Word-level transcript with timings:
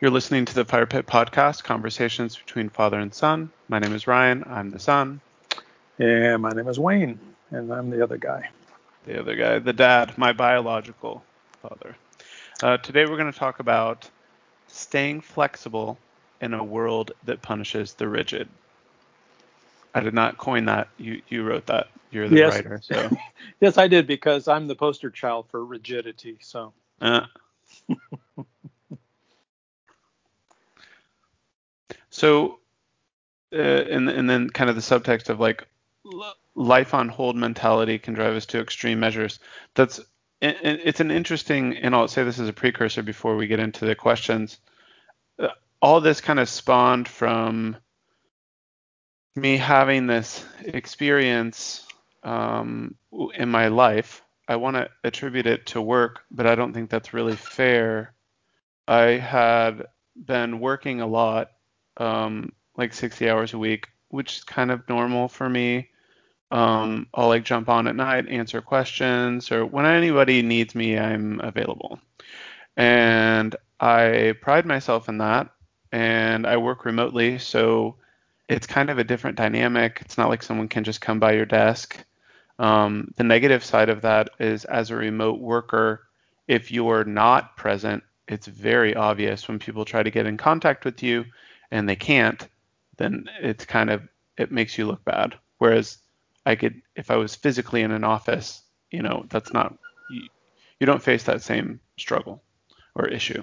You're 0.00 0.12
listening 0.12 0.44
to 0.44 0.54
the 0.54 0.64
Fire 0.64 0.86
Pit 0.86 1.06
Podcast, 1.06 1.64
conversations 1.64 2.36
between 2.36 2.68
father 2.68 3.00
and 3.00 3.12
son. 3.12 3.50
My 3.66 3.80
name 3.80 3.92
is 3.96 4.06
Ryan. 4.06 4.44
I'm 4.46 4.70
the 4.70 4.78
son. 4.78 5.20
Yeah, 5.98 6.36
my 6.36 6.50
name 6.50 6.68
is 6.68 6.78
Wayne, 6.78 7.18
and 7.50 7.72
I'm 7.72 7.90
the 7.90 8.04
other 8.04 8.16
guy. 8.16 8.48
The 9.06 9.18
other 9.18 9.34
guy, 9.34 9.58
the 9.58 9.72
dad, 9.72 10.16
my 10.16 10.32
biological 10.32 11.24
father. 11.62 11.96
Uh, 12.62 12.76
today 12.76 13.06
we're 13.06 13.16
going 13.16 13.32
to 13.32 13.36
talk 13.36 13.58
about 13.58 14.08
staying 14.68 15.20
flexible 15.20 15.98
in 16.40 16.54
a 16.54 16.62
world 16.62 17.10
that 17.24 17.42
punishes 17.42 17.94
the 17.94 18.06
rigid. 18.06 18.48
I 19.96 19.98
did 19.98 20.14
not 20.14 20.38
coin 20.38 20.66
that. 20.66 20.86
You 20.98 21.22
you 21.28 21.42
wrote 21.42 21.66
that. 21.66 21.88
You're 22.12 22.28
the 22.28 22.36
yes. 22.36 22.54
writer. 22.54 22.80
So 22.84 23.10
yes, 23.60 23.78
I 23.78 23.88
did 23.88 24.06
because 24.06 24.46
I'm 24.46 24.68
the 24.68 24.76
poster 24.76 25.10
child 25.10 25.46
for 25.50 25.64
rigidity. 25.64 26.38
So. 26.40 26.72
Uh. 27.00 27.22
So, 32.18 32.58
uh, 33.54 33.58
and 33.58 34.08
and 34.08 34.28
then 34.28 34.50
kind 34.50 34.68
of 34.68 34.74
the 34.74 34.82
subtext 34.82 35.28
of 35.28 35.38
like 35.38 35.68
life 36.56 36.92
on 36.92 37.08
hold 37.08 37.36
mentality 37.36 38.00
can 38.00 38.14
drive 38.14 38.34
us 38.34 38.46
to 38.46 38.60
extreme 38.60 38.98
measures. 38.98 39.38
That's 39.76 40.00
it's 40.40 40.98
an 40.98 41.12
interesting, 41.12 41.76
and 41.76 41.94
I'll 41.94 42.08
say 42.08 42.24
this 42.24 42.40
as 42.40 42.48
a 42.48 42.52
precursor 42.52 43.04
before 43.04 43.36
we 43.36 43.46
get 43.46 43.60
into 43.60 43.84
the 43.84 43.94
questions. 43.94 44.58
Uh, 45.38 45.50
all 45.80 46.00
this 46.00 46.20
kind 46.20 46.40
of 46.40 46.48
spawned 46.48 47.06
from 47.06 47.76
me 49.36 49.56
having 49.56 50.08
this 50.08 50.44
experience 50.64 51.86
um, 52.24 52.96
in 53.36 53.48
my 53.48 53.68
life. 53.68 54.22
I 54.48 54.56
want 54.56 54.74
to 54.74 54.88
attribute 55.04 55.46
it 55.46 55.66
to 55.66 55.80
work, 55.80 56.22
but 56.32 56.48
I 56.48 56.56
don't 56.56 56.72
think 56.72 56.90
that's 56.90 57.14
really 57.14 57.36
fair. 57.36 58.12
I 58.88 59.18
had 59.18 59.86
been 60.16 60.58
working 60.58 61.00
a 61.00 61.06
lot 61.06 61.50
um, 61.98 62.52
like 62.76 62.94
60 62.94 63.28
hours 63.28 63.52
a 63.52 63.58
week, 63.58 63.88
which 64.08 64.38
is 64.38 64.44
kind 64.44 64.70
of 64.70 64.88
normal 64.88 65.28
for 65.28 65.48
me. 65.48 65.88
Um, 66.50 67.08
I'll 67.12 67.28
like 67.28 67.44
jump 67.44 67.68
on 67.68 67.88
at 67.88 67.96
night, 67.96 68.28
answer 68.28 68.62
questions, 68.62 69.52
or 69.52 69.66
when 69.66 69.84
anybody 69.84 70.40
needs 70.42 70.74
me, 70.74 70.98
I'm 70.98 71.40
available. 71.40 72.00
And 72.76 73.54
I 73.80 74.34
pride 74.40 74.64
myself 74.64 75.08
in 75.08 75.18
that. 75.18 75.50
And 75.90 76.46
I 76.46 76.58
work 76.58 76.84
remotely, 76.84 77.38
so 77.38 77.96
it's 78.48 78.66
kind 78.66 78.90
of 78.90 78.98
a 78.98 79.04
different 79.04 79.36
dynamic. 79.36 79.98
It's 80.02 80.18
not 80.18 80.28
like 80.28 80.42
someone 80.42 80.68
can 80.68 80.84
just 80.84 81.00
come 81.00 81.18
by 81.18 81.32
your 81.32 81.46
desk. 81.46 82.04
Um, 82.58 83.12
the 83.16 83.24
negative 83.24 83.64
side 83.64 83.88
of 83.88 84.02
that 84.02 84.30
is 84.38 84.64
as 84.66 84.90
a 84.90 84.96
remote 84.96 85.40
worker, 85.40 86.06
if 86.46 86.70
you're 86.70 87.04
not 87.04 87.56
present, 87.56 88.02
it's 88.26 88.46
very 88.46 88.94
obvious 88.94 89.48
when 89.48 89.58
people 89.58 89.84
try 89.84 90.02
to 90.02 90.10
get 90.10 90.26
in 90.26 90.36
contact 90.36 90.84
with 90.84 91.02
you 91.02 91.24
and 91.70 91.88
they 91.88 91.96
can't, 91.96 92.48
then 92.96 93.28
it's 93.40 93.64
kind 93.64 93.90
of 93.90 94.02
it 94.36 94.52
makes 94.52 94.78
you 94.78 94.86
look 94.86 95.04
bad. 95.04 95.34
Whereas 95.58 95.98
I 96.46 96.54
could, 96.54 96.80
if 96.96 97.10
I 97.10 97.16
was 97.16 97.34
physically 97.34 97.82
in 97.82 97.90
an 97.90 98.04
office, 98.04 98.62
you 98.90 99.02
know, 99.02 99.26
that's 99.28 99.52
not 99.52 99.76
you, 100.10 100.22
you 100.80 100.86
don't 100.86 101.02
face 101.02 101.24
that 101.24 101.42
same 101.42 101.80
struggle 101.96 102.42
or 102.94 103.08
issue. 103.08 103.42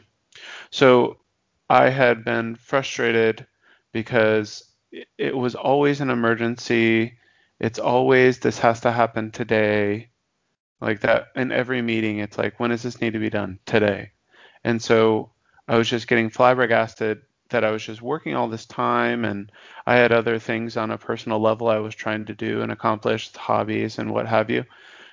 So 0.71 1.17
I 1.69 1.89
had 1.89 2.23
been 2.23 2.55
frustrated 2.55 3.45
because 3.91 4.63
it, 4.91 5.07
it 5.17 5.37
was 5.37 5.55
always 5.55 6.01
an 6.01 6.09
emergency. 6.09 7.17
It's 7.59 7.79
always 7.79 8.39
this 8.39 8.59
has 8.59 8.81
to 8.81 8.91
happen 8.91 9.31
today. 9.31 10.09
Like 10.81 11.01
that 11.01 11.27
in 11.35 11.51
every 11.51 11.81
meeting, 11.81 12.19
it's 12.19 12.37
like, 12.37 12.59
when 12.59 12.69
does 12.69 12.83
this 12.83 13.01
need 13.01 13.13
to 13.13 13.19
be 13.19 13.29
done? 13.29 13.59
Today. 13.65 14.11
And 14.63 14.81
so 14.81 15.31
I 15.67 15.77
was 15.77 15.89
just 15.89 16.07
getting 16.07 16.29
flabbergasted 16.29 17.21
that 17.49 17.63
I 17.63 17.71
was 17.71 17.83
just 17.83 18.01
working 18.01 18.35
all 18.35 18.47
this 18.47 18.65
time 18.65 19.23
and 19.23 19.51
I 19.85 19.95
had 19.95 20.11
other 20.11 20.39
things 20.39 20.77
on 20.77 20.91
a 20.91 20.97
personal 20.97 21.39
level 21.39 21.67
I 21.67 21.77
was 21.77 21.93
trying 21.93 22.25
to 22.25 22.33
do 22.33 22.61
and 22.61 22.71
accomplish, 22.71 23.31
hobbies 23.33 23.99
and 23.99 24.11
what 24.11 24.27
have 24.27 24.49
you. 24.49 24.65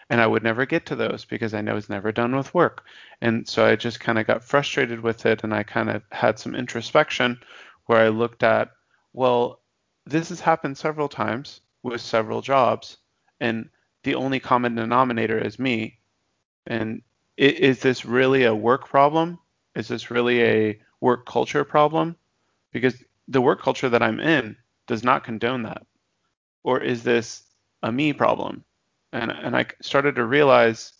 And 0.08 0.20
I 0.20 0.26
would 0.26 0.42
never 0.42 0.66
get 0.66 0.86
to 0.86 0.96
those 0.96 1.24
because 1.24 1.54
I 1.54 1.60
know 1.60 1.76
it's 1.76 1.88
never 1.88 2.12
done 2.12 2.34
with 2.34 2.54
work. 2.54 2.84
And 3.20 3.48
so 3.48 3.64
I 3.64 3.76
just 3.76 4.00
kind 4.00 4.18
of 4.18 4.26
got 4.26 4.44
frustrated 4.44 5.00
with 5.00 5.26
it 5.26 5.44
and 5.44 5.54
I 5.54 5.62
kind 5.62 5.90
of 5.90 6.02
had 6.10 6.38
some 6.38 6.54
introspection 6.54 7.38
where 7.86 8.00
I 8.00 8.08
looked 8.08 8.42
at, 8.42 8.70
well, 9.12 9.60
this 10.06 10.30
has 10.30 10.40
happened 10.40 10.76
several 10.76 11.08
times 11.08 11.60
with 11.82 12.00
several 12.00 12.40
jobs 12.40 12.96
and 13.40 13.68
the 14.04 14.14
only 14.14 14.40
common 14.40 14.74
denominator 14.74 15.38
is 15.38 15.58
me. 15.58 15.98
And 16.66 17.02
is 17.36 17.80
this 17.80 18.04
really 18.04 18.44
a 18.44 18.54
work 18.54 18.88
problem? 18.88 19.38
Is 19.74 19.88
this 19.88 20.10
really 20.10 20.42
a 20.42 20.80
work 21.00 21.26
culture 21.26 21.64
problem? 21.64 22.16
Because 22.72 23.02
the 23.28 23.40
work 23.40 23.60
culture 23.62 23.88
that 23.88 24.02
I'm 24.02 24.20
in 24.20 24.56
does 24.86 25.04
not 25.04 25.24
condone 25.24 25.62
that. 25.62 25.86
Or 26.64 26.80
is 26.80 27.02
this 27.02 27.42
a 27.82 27.92
me 27.92 28.12
problem? 28.12 28.64
And 29.12 29.30
and 29.30 29.56
I 29.56 29.66
started 29.80 30.16
to 30.16 30.24
realize 30.24 30.92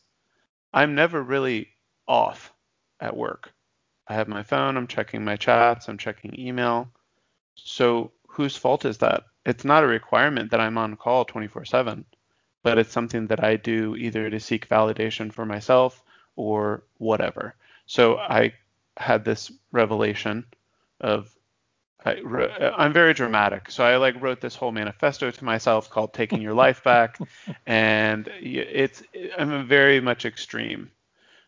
I'm 0.73 0.95
never 0.95 1.23
really 1.23 1.69
off 2.07 2.53
at 3.01 3.17
work. 3.17 3.53
I 4.09 4.15
have 4.15 4.29
my 4.29 4.43
phone, 4.43 4.77
I'm 4.77 4.87
checking 4.87 5.25
my 5.25 5.37
chats, 5.37 5.89
I'm 5.89 5.99
checking 5.99 6.39
email. 6.39 6.89
So 7.55 8.13
whose 8.27 8.57
fault 8.57 8.85
is 8.85 8.99
that? 8.99 9.25
It's 9.47 9.65
not 9.65 9.85
a 9.85 9.87
requirement 9.89 10.51
that 10.51 10.61
I'm 10.61 10.79
on 10.79 10.97
call 10.97 11.25
24/7, 11.25 12.05
but 12.63 12.79
it's 12.79 12.93
something 12.93 13.27
that 13.29 13.43
I 13.43 13.57
do 13.57 13.97
either 13.97 14.31
to 14.31 14.41
seek 14.41 14.69
validation 14.69 15.33
for 15.33 15.47
myself 15.47 16.03
or 16.37 16.85
whatever. 16.99 17.55
So 17.87 18.19
I 18.19 18.55
had 18.97 19.25
this 19.25 19.53
revelation 19.73 20.45
of 21.01 21.35
I, 22.05 22.85
am 22.85 22.93
very 22.93 23.15
dramatic, 23.15 23.71
so 23.71 23.85
I 23.85 23.97
like 23.97 24.21
wrote 24.21 24.41
this 24.41 24.57
whole 24.57 24.73
manifesto 24.73 25.31
to 25.31 25.45
myself 25.45 25.89
called 25.91 26.13
"Taking 26.13 26.43
Your 26.43 26.55
Life 26.55 26.83
Back," 26.83 27.19
and 27.67 28.29
it's 28.41 29.03
I'm 29.39 29.67
very 29.67 30.01
much 30.01 30.25
extreme. 30.25 30.91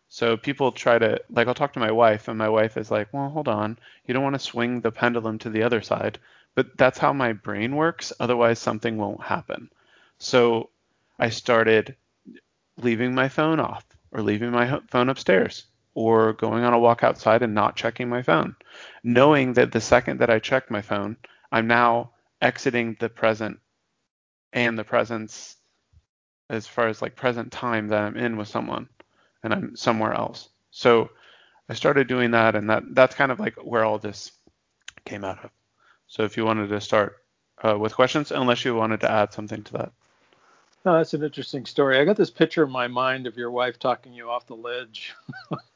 So 0.09 0.37
people 0.37 0.70
try 0.70 0.98
to 0.98 1.20
like 1.31 1.48
I'll 1.48 1.54
talk 1.54 1.72
to 1.72 1.81
my 1.81 1.91
wife, 1.91 2.28
and 2.28 2.38
my 2.38 2.48
wife 2.48 2.76
is 2.76 2.91
like, 2.91 3.12
"Well, 3.12 3.31
hold 3.31 3.48
on, 3.48 3.78
you 4.06 4.15
don't 4.15 4.22
want 4.22 4.34
to 4.34 4.38
swing 4.38 4.81
the 4.81 4.92
pendulum 4.92 5.38
to 5.41 5.50
the 5.50 5.62
other 5.65 5.82
side," 5.82 6.19
but 6.54 6.76
that's 6.76 6.98
how 6.98 7.12
my 7.12 7.32
brain 7.32 7.75
works. 7.75 8.12
Otherwise, 8.21 8.59
something 8.59 8.97
won't 8.97 9.22
happen. 9.22 9.71
So 10.19 10.71
I 11.19 11.31
started 11.31 11.97
leaving 12.76 13.15
my 13.15 13.28
phone 13.28 13.60
off 13.60 13.84
or 14.12 14.22
leaving 14.22 14.50
my 14.50 14.81
phone 14.88 15.09
upstairs 15.09 15.66
or 15.94 16.32
going 16.32 16.65
on 16.65 16.75
a 16.75 16.78
walk 16.78 17.03
outside 17.03 17.43
and 17.43 17.55
not 17.55 17.77
checking 17.77 18.09
my 18.09 18.22
phone, 18.22 18.56
knowing 19.03 19.53
that 19.55 19.72
the 19.72 19.81
second 19.81 20.21
that 20.21 20.31
I 20.31 20.38
check 20.38 20.71
my 20.71 20.82
phone, 20.82 21.16
I'm 21.53 21.66
now 21.66 22.10
exiting 22.41 22.97
the 22.99 23.09
present 23.09 23.59
and 24.53 24.78
the 24.78 24.84
presence 24.84 25.56
as 26.50 26.66
far 26.66 26.88
as 26.88 27.00
like 27.00 27.16
present 27.16 27.53
time 27.53 27.88
that 27.88 28.03
I'm 28.03 28.16
in 28.16 28.37
with 28.37 28.49
someone 28.49 28.88
and 29.43 29.53
I'm 29.53 29.77
somewhere 29.77 30.12
else. 30.12 30.49
So 30.71 31.10
I 31.69 31.75
started 31.75 32.09
doing 32.09 32.33
that 32.33 32.54
and 32.54 32.69
that 32.71 32.83
that's 32.91 33.15
kind 33.15 33.33
of 33.33 33.41
like 33.41 33.54
where 33.56 33.84
all 33.84 33.99
this 33.99 34.33
came 35.04 35.25
out 35.25 35.44
of. 35.44 35.50
So 36.06 36.25
if 36.25 36.37
you 36.37 36.44
wanted 36.44 36.69
to 36.69 36.81
start 36.81 37.16
uh, 37.62 37.78
with 37.78 37.94
questions, 37.94 38.31
unless 38.31 38.65
you 38.65 38.75
wanted 38.75 39.00
to 39.00 39.10
add 39.10 39.33
something 39.33 39.62
to 39.65 39.72
that. 39.75 39.93
No, 40.84 40.99
that's 40.99 41.15
an 41.15 41.22
interesting 41.22 41.65
story. 41.65 41.99
I 41.99 42.04
got 42.04 42.16
this 42.16 42.31
picture 42.31 42.65
in 42.65 42.71
my 42.71 42.88
mind 42.88 43.27
of 43.27 43.38
your 43.38 43.50
wife 43.50 43.78
talking 43.78 44.12
you 44.12 44.28
off 44.28 44.47
the 44.47 44.56
ledge. 44.56 45.15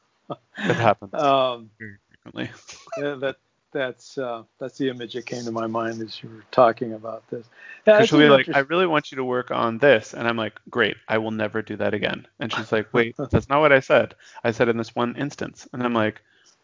That 0.57 0.75
happens 0.75 1.13
um, 1.21 1.69
very 1.79 1.97
frequently. 2.09 2.49
yeah, 2.97 3.15
that 3.15 3.37
that's 3.71 4.17
uh, 4.17 4.43
that's 4.59 4.77
the 4.77 4.89
image 4.89 5.13
that 5.13 5.25
came 5.25 5.43
to 5.45 5.51
my 5.51 5.67
mind 5.67 6.01
as 6.01 6.21
you 6.21 6.29
were 6.29 6.43
talking 6.51 6.93
about 6.93 7.27
this. 7.29 7.45
Yeah, 7.85 8.03
she'll 8.03 8.19
be 8.19 8.29
like, 8.29 8.49
"I 8.53 8.59
really 8.59 8.87
want 8.87 9.11
you 9.11 9.17
to 9.17 9.23
work 9.23 9.51
on 9.51 9.77
this," 9.77 10.13
and 10.13 10.27
I'm 10.27 10.37
like, 10.37 10.59
"Great, 10.69 10.97
I 11.07 11.17
will 11.17 11.31
never 11.31 11.61
do 11.61 11.75
that 11.77 11.93
again." 11.93 12.27
And 12.39 12.51
she's 12.51 12.71
like, 12.71 12.93
"Wait, 12.93 13.15
that's 13.31 13.49
not 13.49 13.61
what 13.61 13.71
I 13.71 13.79
said. 13.79 14.15
I 14.43 14.51
said 14.51 14.69
in 14.69 14.77
this 14.77 14.95
one 14.95 15.15
instance." 15.15 15.67
And 15.73 15.83
I'm 15.83 15.93
like, 15.93 16.21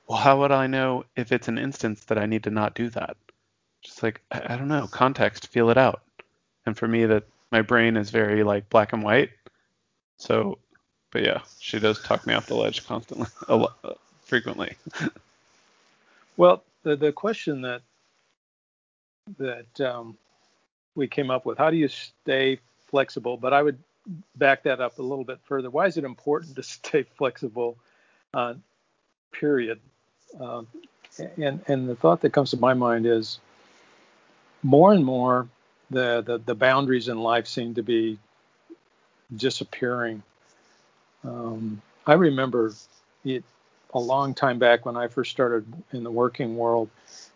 "Well, 0.07 0.17
how 0.17 0.39
would 0.41 0.51
I 0.51 0.67
know 0.67 1.05
if 1.15 1.31
it's 1.31 1.47
an 1.47 1.57
instance 1.57 2.05
that 2.05 2.17
I 2.17 2.25
need 2.25 2.43
to 2.43 2.51
not 2.51 2.75
do 2.75 2.89
that?" 2.89 3.17
Just 3.83 4.01
like 4.01 4.21
I, 4.31 4.53
I 4.53 4.57
don't 4.57 4.67
know, 4.67 4.87
context, 4.87 5.47
feel 5.47 5.69
it 5.69 5.77
out. 5.77 6.01
And 6.65 6.77
for 6.77 6.87
me, 6.87 7.05
that 7.05 7.25
my 7.51 7.61
brain 7.61 7.97
is 7.97 8.09
very 8.09 8.43
like 8.43 8.69
black 8.69 8.93
and 8.93 9.03
white, 9.03 9.29
so 10.17 10.57
but 11.15 11.23
yeah, 11.23 11.39
she 11.61 11.79
does 11.79 12.03
talk 12.03 12.27
me 12.27 12.33
off 12.33 12.45
the 12.47 12.55
ledge 12.55 12.85
constantly, 12.85 13.27
a 13.47 13.55
lot, 13.55 13.77
uh, 13.85 13.93
frequently. 14.25 14.75
well, 16.37 16.61
the 16.83 16.97
the 16.97 17.13
question 17.13 17.61
that 17.61 17.83
that 19.37 19.79
um, 19.79 20.17
we 20.93 21.07
came 21.07 21.31
up 21.31 21.45
with, 21.45 21.57
how 21.57 21.69
do 21.69 21.77
you 21.77 21.87
stay 21.87 22.59
flexible? 22.87 23.37
But 23.37 23.53
I 23.53 23.63
would 23.63 23.79
back 24.35 24.63
that 24.63 24.81
up 24.81 24.99
a 24.99 25.01
little 25.01 25.23
bit 25.23 25.39
further. 25.45 25.69
Why 25.69 25.85
is 25.85 25.95
it 25.95 26.03
important 26.03 26.57
to 26.57 26.63
stay 26.79 27.03
flexible? 27.03 27.77
Uh, 28.33 28.55
period. 29.31 29.79
Um, 30.37 30.67
and 31.37 31.63
and 31.69 31.87
the 31.87 31.95
thought 31.95 32.19
that 32.23 32.33
comes 32.33 32.51
to 32.51 32.57
my 32.57 32.73
mind 32.73 33.05
is 33.05 33.39
more 34.63 34.91
and 34.91 35.05
more 35.05 35.47
the, 35.89 36.21
the, 36.23 36.39
the 36.39 36.55
boundaries 36.55 37.07
in 37.07 37.19
life 37.19 37.47
seem 37.47 37.75
to 37.75 37.83
be 37.83 38.19
disappearing 39.33 40.21
um, 41.27 41.81
I 42.05 42.13
remember 42.13 42.73
it 43.23 43.43
a 43.93 43.99
long 43.99 44.33
time 44.33 44.59
back 44.59 44.85
when 44.85 44.97
I 44.97 45.07
first 45.07 45.31
started 45.31 45.65
in 45.93 46.03
the 46.03 46.11
working 46.11 46.57
world, 46.57 46.89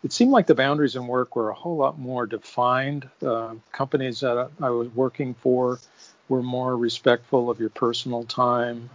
it 0.04 0.12
seemed 0.12 0.30
like 0.30 0.46
the 0.46 0.54
boundaries 0.54 0.94
in 0.94 1.06
work 1.06 1.34
were 1.34 1.50
a 1.50 1.54
whole 1.54 1.76
lot 1.76 1.98
more 1.98 2.26
defined. 2.26 3.08
Uh, 3.24 3.54
companies 3.72 4.20
that 4.20 4.50
I 4.60 4.70
was 4.70 4.88
working 4.94 5.34
for 5.34 5.80
were 6.28 6.42
more 6.42 6.76
respectful 6.76 7.50
of 7.50 7.58
your 7.58 7.70
personal 7.70 8.24
time. 8.24 8.90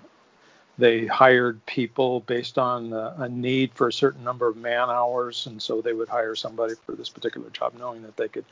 They 0.77 1.05
hired 1.05 1.65
people 1.65 2.19
based 2.21 2.57
on 2.57 2.93
uh, 2.93 3.15
a 3.19 3.29
need 3.29 3.71
for 3.73 3.87
a 3.87 3.93
certain 3.93 4.23
number 4.23 4.47
of 4.47 4.57
man 4.57 4.89
hours, 4.89 5.47
and 5.47 5.61
so 5.61 5.81
they 5.81 5.93
would 5.93 6.09
hire 6.09 6.35
somebody 6.35 6.75
for 6.85 6.93
this 6.93 7.09
particular 7.09 7.49
job, 7.49 7.73
knowing 7.79 8.03
that 8.03 8.17
they 8.17 8.27
could. 8.27 8.45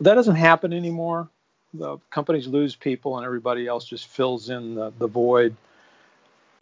That 0.00 0.14
doesn't 0.14 0.36
happen 0.36 0.72
anymore. 0.72 1.28
The 1.74 1.98
companies 2.10 2.46
lose 2.46 2.74
people, 2.74 3.16
and 3.16 3.26
everybody 3.26 3.66
else 3.66 3.84
just 3.84 4.06
fills 4.08 4.48
in 4.50 4.74
the, 4.74 4.92
the 4.98 5.06
void. 5.06 5.54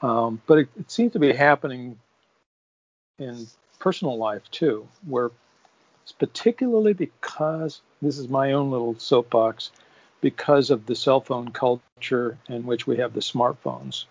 Um, 0.04 0.42
but 0.46 0.58
it, 0.58 0.68
it 0.78 0.90
seems 0.90 1.14
to 1.14 1.18
be 1.18 1.32
happening 1.32 1.98
in 3.18 3.46
personal 3.78 4.18
life 4.18 4.42
too, 4.50 4.86
where 5.06 5.30
it's 6.02 6.12
particularly 6.12 6.92
because 6.92 7.80
this 8.02 8.18
is 8.18 8.28
my 8.28 8.52
own 8.52 8.70
little 8.70 8.98
soapbox, 8.98 9.70
because 10.20 10.68
of 10.68 10.84
the 10.84 10.94
cell 10.94 11.22
phone 11.22 11.52
culture 11.52 12.36
in 12.50 12.66
which 12.66 12.86
we 12.86 12.98
have 12.98 13.14
the 13.14 13.20
smartphones, 13.20 14.04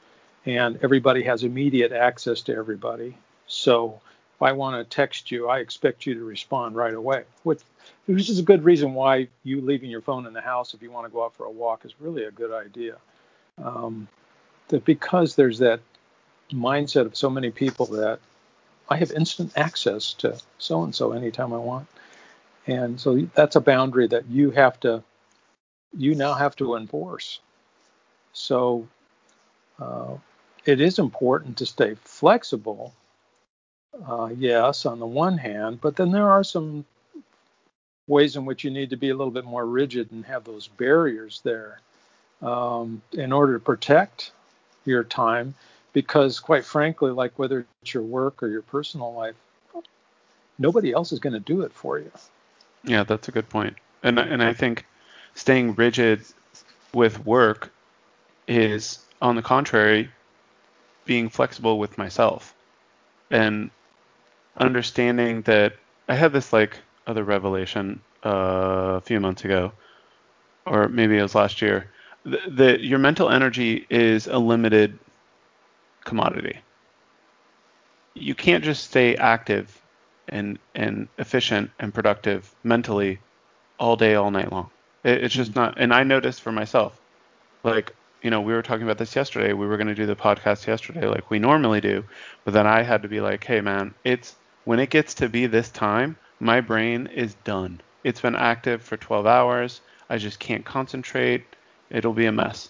and 0.47 0.79
everybody 0.81 1.21
has 1.21 1.43
immediate 1.43 1.91
access 1.91 2.41
to 2.41 2.55
everybody. 2.55 3.15
So 3.45 4.01
if 4.35 4.41
I 4.41 4.53
want 4.53 4.75
to 4.77 4.95
text 4.95 5.29
you, 5.29 5.47
I 5.47 5.59
expect 5.59 6.07
you 6.07 6.15
to 6.15 6.23
respond 6.23 6.75
right 6.75 6.95
away, 6.95 7.25
which, 7.43 7.61
which 8.07 8.31
is 8.31 8.39
a 8.39 8.43
good 8.43 8.63
reason 8.63 8.95
why 8.95 9.27
you 9.43 9.61
leaving 9.61 9.91
your 9.91 10.01
phone 10.01 10.25
in 10.25 10.33
the 10.33 10.41
house 10.41 10.73
if 10.73 10.81
you 10.81 10.89
want 10.89 11.05
to 11.05 11.13
go 11.13 11.23
out 11.23 11.35
for 11.35 11.45
a 11.45 11.51
walk 11.51 11.85
is 11.85 11.93
really 11.99 12.23
a 12.23 12.31
good 12.31 12.51
idea. 12.51 12.97
Um, 13.63 14.07
that 14.73 14.85
because 14.85 15.35
there's 15.35 15.59
that 15.59 15.79
mindset 16.51 17.05
of 17.05 17.15
so 17.15 17.29
many 17.29 17.51
people 17.51 17.85
that 17.85 18.19
I 18.89 18.97
have 18.97 19.11
instant 19.11 19.53
access 19.55 20.13
to 20.15 20.39
so 20.57 20.83
and 20.83 20.93
so 20.93 21.11
anytime 21.11 21.53
I 21.53 21.57
want. 21.57 21.87
And 22.65 22.99
so 22.99 23.27
that's 23.35 23.55
a 23.55 23.61
boundary 23.61 24.07
that 24.07 24.25
you 24.25 24.49
have 24.51 24.79
to, 24.79 25.03
you 25.95 26.15
now 26.15 26.33
have 26.33 26.55
to 26.55 26.75
enforce. 26.75 27.39
So 28.33 28.87
uh, 29.79 30.15
it 30.65 30.81
is 30.81 30.97
important 30.97 31.57
to 31.57 31.67
stay 31.67 31.95
flexible, 32.01 32.95
uh, 34.07 34.29
yes, 34.35 34.87
on 34.87 34.97
the 34.97 35.05
one 35.05 35.37
hand, 35.37 35.81
but 35.81 35.95
then 35.97 36.11
there 36.11 36.31
are 36.31 36.43
some 36.43 36.83
ways 38.07 38.35
in 38.35 38.45
which 38.45 38.63
you 38.63 38.71
need 38.71 38.89
to 38.89 38.97
be 38.97 39.09
a 39.09 39.15
little 39.15 39.31
bit 39.31 39.45
more 39.45 39.65
rigid 39.65 40.11
and 40.11 40.25
have 40.25 40.45
those 40.45 40.67
barriers 40.67 41.41
there 41.43 41.79
um, 42.41 43.03
in 43.11 43.31
order 43.31 43.53
to 43.53 43.63
protect 43.63 44.31
your 44.85 45.03
time 45.03 45.55
because 45.93 46.39
quite 46.39 46.65
frankly 46.65 47.11
like 47.11 47.37
whether 47.37 47.65
it's 47.81 47.93
your 47.93 48.03
work 48.03 48.41
or 48.43 48.47
your 48.47 48.61
personal 48.61 49.13
life 49.13 49.35
nobody 50.59 50.91
else 50.91 51.11
is 51.11 51.19
going 51.19 51.33
to 51.33 51.39
do 51.39 51.61
it 51.61 51.73
for 51.73 51.99
you. 51.99 52.11
Yeah 52.83 53.03
that's 53.03 53.27
a 53.27 53.31
good 53.31 53.49
point. 53.49 53.75
and 54.03 54.19
and 54.19 54.43
i 54.43 54.53
think 54.53 54.85
staying 55.35 55.73
rigid 55.75 56.21
with 56.93 57.25
work 57.25 57.71
is 58.47 58.99
on 59.21 59.35
the 59.35 59.41
contrary 59.41 60.09
being 61.05 61.29
flexible 61.29 61.79
with 61.79 61.97
myself. 61.97 62.53
And 63.31 63.71
understanding 64.57 65.41
that 65.43 65.73
i 66.07 66.15
had 66.15 66.31
this 66.31 66.53
like 66.53 66.77
other 67.07 67.23
revelation 67.23 67.99
uh, 68.23 68.99
a 68.99 69.01
few 69.01 69.19
months 69.19 69.43
ago 69.43 69.71
or 70.65 70.87
maybe 70.87 71.17
it 71.17 71.21
was 71.21 71.35
last 71.35 71.61
year 71.61 71.89
that 72.25 72.81
your 72.81 72.99
mental 72.99 73.29
energy 73.29 73.85
is 73.89 74.27
a 74.27 74.37
limited 74.37 74.97
commodity. 76.03 76.59
You 78.13 78.35
can't 78.35 78.63
just 78.63 78.85
stay 78.85 79.15
active 79.15 79.81
and 80.29 80.57
and 80.73 81.07
efficient 81.17 81.71
and 81.79 81.93
productive 81.93 82.53
mentally 82.63 83.19
all 83.79 83.95
day 83.95 84.15
all 84.15 84.31
night 84.31 84.51
long. 84.51 84.69
It, 85.03 85.23
it's 85.23 85.33
just 85.33 85.51
mm-hmm. 85.51 85.59
not. 85.59 85.79
And 85.79 85.93
I 85.93 86.03
noticed 86.03 86.41
for 86.41 86.51
myself, 86.51 86.99
like 87.63 87.93
you 88.21 88.29
know, 88.29 88.39
we 88.39 88.53
were 88.53 88.61
talking 88.61 88.83
about 88.83 88.97
this 88.97 89.15
yesterday. 89.15 89.51
We 89.51 89.67
were 89.67 89.75
going 89.77 89.87
to 89.87 89.95
do 89.95 90.05
the 90.05 90.15
podcast 90.15 90.65
yesterday, 90.65 91.07
like 91.07 91.29
we 91.29 91.39
normally 91.39 91.81
do, 91.81 92.05
but 92.45 92.53
then 92.53 92.65
I 92.65 92.81
had 92.81 93.01
to 93.01 93.09
be 93.09 93.19
like, 93.19 93.43
hey 93.43 93.59
man, 93.59 93.93
it's 94.05 94.35
when 94.63 94.79
it 94.79 94.89
gets 94.89 95.13
to 95.15 95.27
be 95.27 95.45
this 95.45 95.69
time, 95.69 96.15
my 96.39 96.61
brain 96.61 97.07
is 97.07 97.35
done. 97.43 97.81
It's 98.03 98.21
been 98.21 98.35
active 98.35 98.81
for 98.81 98.95
12 98.95 99.25
hours. 99.25 99.81
I 100.09 100.17
just 100.17 100.39
can't 100.39 100.63
concentrate. 100.63 101.43
It'll 101.93 102.11
be 102.11 102.25
a 102.25 102.31
mess. 102.33 102.69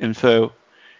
And 0.00 0.16
so 0.16 0.52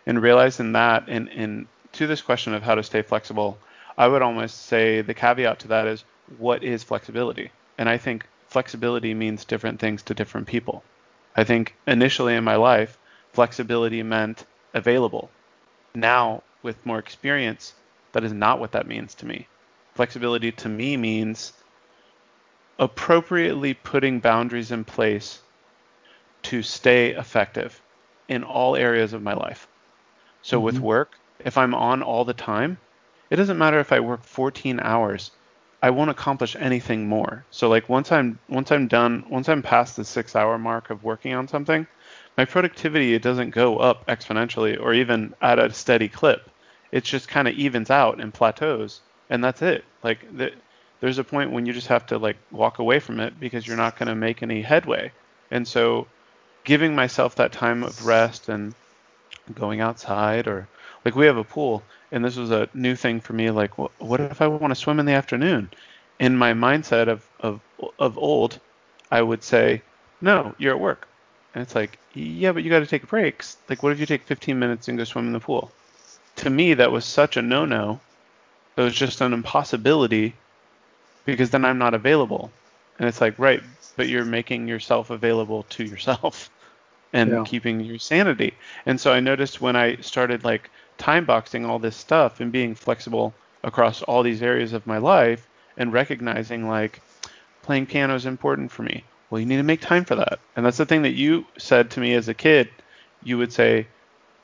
and 0.07 0.23
realizing 0.23 0.73
that 0.73 1.05
and, 1.09 1.29
and 1.29 1.67
to 1.93 2.07
this 2.07 2.23
question 2.23 2.55
of 2.55 2.63
how 2.63 2.77
to 2.77 2.83
stay 2.83 3.03
flexible, 3.03 3.59
I 3.97 4.07
would 4.07 4.23
almost 4.23 4.67
say 4.67 5.01
the 5.01 5.15
caveat 5.15 5.59
to 5.61 5.69
that 5.69 5.87
is 5.87 6.05
what 6.39 6.63
is 6.63 6.85
flexibility? 6.85 7.51
And 7.79 7.89
I 7.89 7.97
think 7.99 8.27
flexibility 8.47 9.15
means 9.15 9.45
different 9.45 9.81
things 9.81 10.03
to 10.05 10.15
different 10.15 10.47
people. 10.47 10.85
I 11.37 11.45
think 11.45 11.75
initially 11.87 12.35
in 12.35 12.45
my 12.45 12.57
life, 12.57 12.99
flexibility 13.33 14.03
meant 14.03 14.45
available. 14.75 15.31
Now, 15.95 16.43
with 16.63 16.85
more 16.85 16.99
experience, 16.99 17.75
that 18.13 18.25
is 18.25 18.33
not 18.33 18.61
what 18.61 18.73
that 18.73 18.87
means 18.87 19.15
to 19.17 19.27
me. 19.27 19.47
Flexibility 19.95 20.53
to 20.53 20.69
me 20.69 20.97
means 20.97 21.53
appropriately 22.79 23.75
putting 23.75 24.21
boundaries 24.21 24.71
in 24.71 24.85
place 24.85 25.41
to 26.43 26.63
stay 26.63 27.11
effective 27.11 27.81
in 28.29 28.45
all 28.45 28.77
areas 28.77 29.13
of 29.13 29.23
my 29.23 29.35
life. 29.35 29.69
So 30.43 30.59
mm-hmm. 30.59 30.65
with 30.65 30.79
work, 30.81 31.19
if 31.45 31.59
I'm 31.59 31.75
on 31.75 32.03
all 32.03 32.25
the 32.25 32.35
time, 32.35 32.79
it 33.31 33.37
doesn't 33.37 33.59
matter 33.59 33.79
if 33.79 33.93
I 33.93 34.01
work 34.01 34.23
14 34.23 34.81
hours. 34.81 35.31
I 35.83 35.91
won't 35.91 36.11
accomplish 36.11 36.57
anything 36.57 37.09
more. 37.09 37.45
So 37.51 37.69
like 37.69 37.89
once 37.89 38.11
I'm 38.11 38.39
once 38.49 38.73
I'm 38.73 38.89
done, 38.89 39.25
once 39.29 39.49
I'm 39.49 39.63
past 39.63 39.97
the 39.97 40.03
6-hour 40.03 40.59
mark 40.59 40.91
of 40.91 41.05
working 41.05 41.35
on 41.35 41.47
something, 41.47 41.87
my 42.37 42.45
productivity 42.45 43.15
it 43.15 43.23
doesn't 43.23 43.51
go 43.51 43.79
up 43.79 44.07
exponentially 44.07 44.81
or 44.81 44.93
even 44.93 45.35
at 45.41 45.59
a 45.59 45.73
steady 45.73 46.09
clip. 46.09 46.51
It 46.91 47.05
just 47.05 47.29
kind 47.29 47.47
of 47.47 47.55
evens 47.55 47.91
out 47.91 48.21
and 48.21 48.35
plateaus 48.35 49.01
and 49.31 49.43
that's 49.45 49.63
it. 49.63 49.85
Like 50.03 50.21
the, 50.37 50.53
there's 51.01 51.19
a 51.19 51.25
point 51.25 51.53
when 51.53 51.67
you 51.67 51.73
just 51.73 51.89
have 51.89 52.07
to 52.07 52.19
like 52.19 52.37
walk 52.51 52.79
away 52.79 52.99
from 52.99 53.21
it 53.21 53.39
because 53.39 53.67
you're 53.67 53.77
not 53.77 53.99
going 53.99 54.09
to 54.09 54.15
make 54.15 54.43
any 54.43 54.63
headway. 54.63 55.13
And 55.51 55.67
so 55.67 56.07
giving 56.69 56.95
myself 56.95 57.35
that 57.37 57.51
time 57.51 57.83
of 57.83 58.05
rest 58.05 58.51
and 58.51 58.75
going 59.55 59.81
outside 59.81 60.47
or 60.47 60.69
like 61.03 61.17
we 61.17 61.25
have 61.25 61.39
a 61.39 61.43
pool 61.43 61.83
and 62.13 62.23
this 62.23 62.37
was 62.37 62.51
a 62.51 62.69
new 62.75 62.95
thing 62.95 63.23
for 63.23 63.33
me 63.33 63.51
like 63.51 63.79
what 63.79 64.21
if 64.21 64.43
i 64.43 64.47
want 64.47 64.71
to 64.71 64.75
swim 64.75 65.01
in 65.01 65.07
the 65.07 65.13
afternoon? 65.13 65.71
In 66.21 66.37
my 66.37 66.53
mindset 66.53 67.09
of 67.09 67.27
of 67.41 67.63
of 67.99 68.19
old 68.19 68.61
i 69.11 69.23
would 69.23 69.43
say 69.43 69.81
no 70.21 70.55
you're 70.59 70.75
at 70.75 70.81
work. 70.81 71.09
And 71.55 71.63
it's 71.63 71.75
like 71.75 71.99
yeah 72.13 72.53
but 72.53 72.63
you 72.63 72.69
got 72.69 72.81
to 72.81 72.87
take 72.87 73.09
breaks. 73.09 73.57
Like 73.71 73.83
what 73.83 73.93
if 73.93 73.99
you 73.99 74.05
take 74.05 74.25
15 74.25 74.59
minutes 74.59 74.89
and 74.89 74.99
go 74.99 75.05
swim 75.05 75.27
in 75.29 75.33
the 75.33 75.41
pool? 75.41 75.73
To 76.37 76.51
me 76.51 76.75
that 76.75 76.93
was 76.93 77.07
such 77.07 77.39
a 77.39 77.43
no 77.43 77.65
no 77.65 77.99
it 78.77 78.83
was 78.83 78.95
just 78.95 79.23
an 79.23 79.33
impossibility 79.33 80.35
because 81.25 81.49
then 81.49 81.65
i'm 81.65 81.79
not 81.79 81.95
available. 81.95 82.51
And 82.99 83.09
it's 83.09 83.23
like 83.23 83.39
right 83.39 83.63
but 83.97 84.09
you're 84.11 84.27
making 84.27 84.69
yourself 84.69 85.09
available 85.09 85.63
to 85.71 85.83
yourself 85.83 86.51
and 87.13 87.31
yeah. 87.31 87.45
keeping 87.47 87.81
your 87.81 87.99
sanity. 87.99 88.55
And 88.87 89.01
so 89.01 89.13
I 89.13 89.21
noticed 89.21 89.61
when 89.61 89.77
I 89.77 89.97
started 89.97 90.45
like 90.45 90.71
time 90.99 91.25
boxing 91.25 91.65
all 91.65 91.79
this 91.79 91.97
stuff 91.97 92.41
and 92.41 92.53
being 92.53 92.75
flexible 92.75 93.35
across 93.63 94.03
all 94.03 94.23
these 94.23 94.43
areas 94.43 94.73
of 94.73 94.87
my 94.87 94.99
life 94.99 95.49
and 95.77 95.93
recognizing 95.93 96.69
like 96.69 97.01
playing 97.63 97.87
piano 97.87 98.15
is 98.15 98.27
important 98.27 98.71
for 98.71 98.83
me. 98.83 99.05
Well, 99.31 99.41
you 99.41 99.47
need 99.47 99.57
to 99.57 99.63
make 99.63 99.81
time 99.81 100.05
for 100.05 100.17
that. 100.17 100.39
And 100.57 100.65
that's 100.65 100.79
the 100.79 100.87
thing 100.87 101.03
that 101.03 101.13
you 101.13 101.47
said 101.59 101.91
to 101.93 102.01
me 102.01 102.15
as 102.15 102.29
a 102.29 102.35
kid. 102.35 102.69
You 103.23 103.39
would 103.39 103.53
say, 103.53 103.87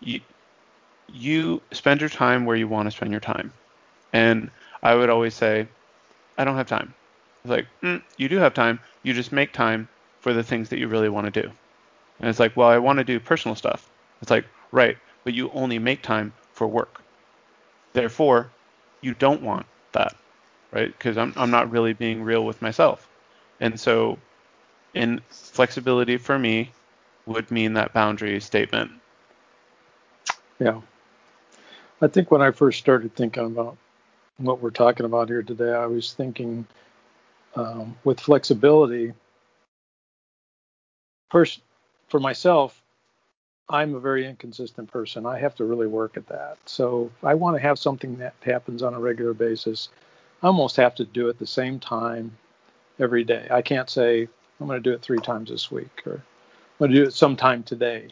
you, 0.01 0.21
you 1.13 1.63
spend 1.73 2.01
your 2.01 2.11
time 2.11 2.45
where 2.45 2.57
you 2.57 2.69
want 2.69 2.87
to 2.87 2.91
spend 2.91 3.11
your 3.11 3.21
time. 3.21 3.53
And 4.13 4.51
I 4.83 4.95
would 4.95 5.11
always 5.11 5.35
say, 5.35 5.67
I 6.37 6.45
don't 6.45 6.57
have 6.57 6.69
time. 6.69 6.95
It's 7.43 7.51
like, 7.51 7.67
mm, 7.83 8.03
you 8.17 8.29
do 8.29 8.37
have 8.39 8.55
time. 8.55 8.81
You 9.03 9.15
just 9.15 9.33
make 9.33 9.53
time 9.53 9.89
for 10.21 10.33
the 10.33 10.43
things 10.43 10.69
that 10.69 10.79
you 10.79 10.89
really 10.89 11.09
want 11.09 11.33
to 11.33 11.43
do. 11.43 11.51
And 12.21 12.29
it's 12.29 12.41
like, 12.41 12.57
well, 12.57 12.69
I 12.69 12.79
want 12.79 12.99
to 12.99 13.05
do 13.05 13.19
personal 13.21 13.55
stuff. 13.55 13.91
It's 14.23 14.31
like, 14.31 14.47
right, 14.73 14.97
but 15.25 15.35
you 15.35 15.51
only 15.53 15.79
make 15.79 16.03
time 16.03 16.33
for 16.53 16.67
work. 16.67 17.03
Therefore, 17.93 18.51
you 19.01 19.15
don't 19.15 19.43
want 19.43 19.67
that, 19.93 20.15
right? 20.73 20.87
Because 20.87 21.19
I'm, 21.19 21.33
I'm 21.37 21.51
not 21.51 21.71
really 21.71 21.93
being 21.93 22.23
real 22.23 22.45
with 22.45 22.63
myself. 22.63 23.09
And 23.61 23.79
so, 23.79 24.19
in 24.95 25.21
flexibility 25.29 26.17
for 26.17 26.39
me 26.39 26.71
would 27.27 27.51
mean 27.51 27.75
that 27.75 27.93
boundary 27.93 28.41
statement. 28.41 28.91
Yeah. 30.59 30.81
I 32.01 32.09
think 32.09 32.31
when 32.31 32.43
I 32.43 32.51
first 32.51 32.79
started 32.79 33.15
thinking 33.15 33.45
about 33.45 33.77
what 34.37 34.61
we're 34.61 34.71
talking 34.71 35.07
about 35.07 35.29
here 35.29 35.43
today, 35.43 35.73
I 35.73 35.87
was 35.87 36.13
thinking 36.13 36.67
um, 37.57 37.97
with 38.05 38.21
flexibility, 38.21 39.13
first, 41.31 41.61
for 42.09 42.21
myself, 42.21 42.81
I'm 43.69 43.95
a 43.95 44.01
very 44.01 44.27
inconsistent 44.27 44.91
person. 44.91 45.25
I 45.25 45.39
have 45.39 45.55
to 45.57 45.65
really 45.65 45.87
work 45.87 46.17
at 46.17 46.27
that. 46.29 46.59
So 46.67 47.11
I 47.23 47.35
want 47.35 47.57
to 47.57 47.63
have 47.63 47.79
something 47.79 48.17
that 48.19 48.35
happens 48.43 48.83
on 48.83 48.95
a 48.95 49.01
regular 49.01 49.33
basis. 49.33 49.89
I 50.43 50.49
almost 50.49 50.77
have 50.77 50.95
to 50.97 51.05
do 51.05 51.29
it 51.29 51.39
the 51.39 51.47
same 51.47 51.81
time 51.81 52.37
every 53.01 53.25
day. 53.25 53.47
I 53.51 53.63
can't 53.63 53.89
say 53.89 54.29
I'm 54.61 54.67
going 54.67 54.83
to 54.83 54.91
do 54.91 54.95
it 54.95 55.03
three 55.03 55.19
times 55.19 55.51
this 55.51 55.71
week 55.71 56.03
or 56.07 56.15
I'm 56.15 56.79
going 56.79 56.91
to 56.91 56.97
do 56.97 57.05
it 57.05 57.15
sometime 57.15 57.63
today 57.63 58.09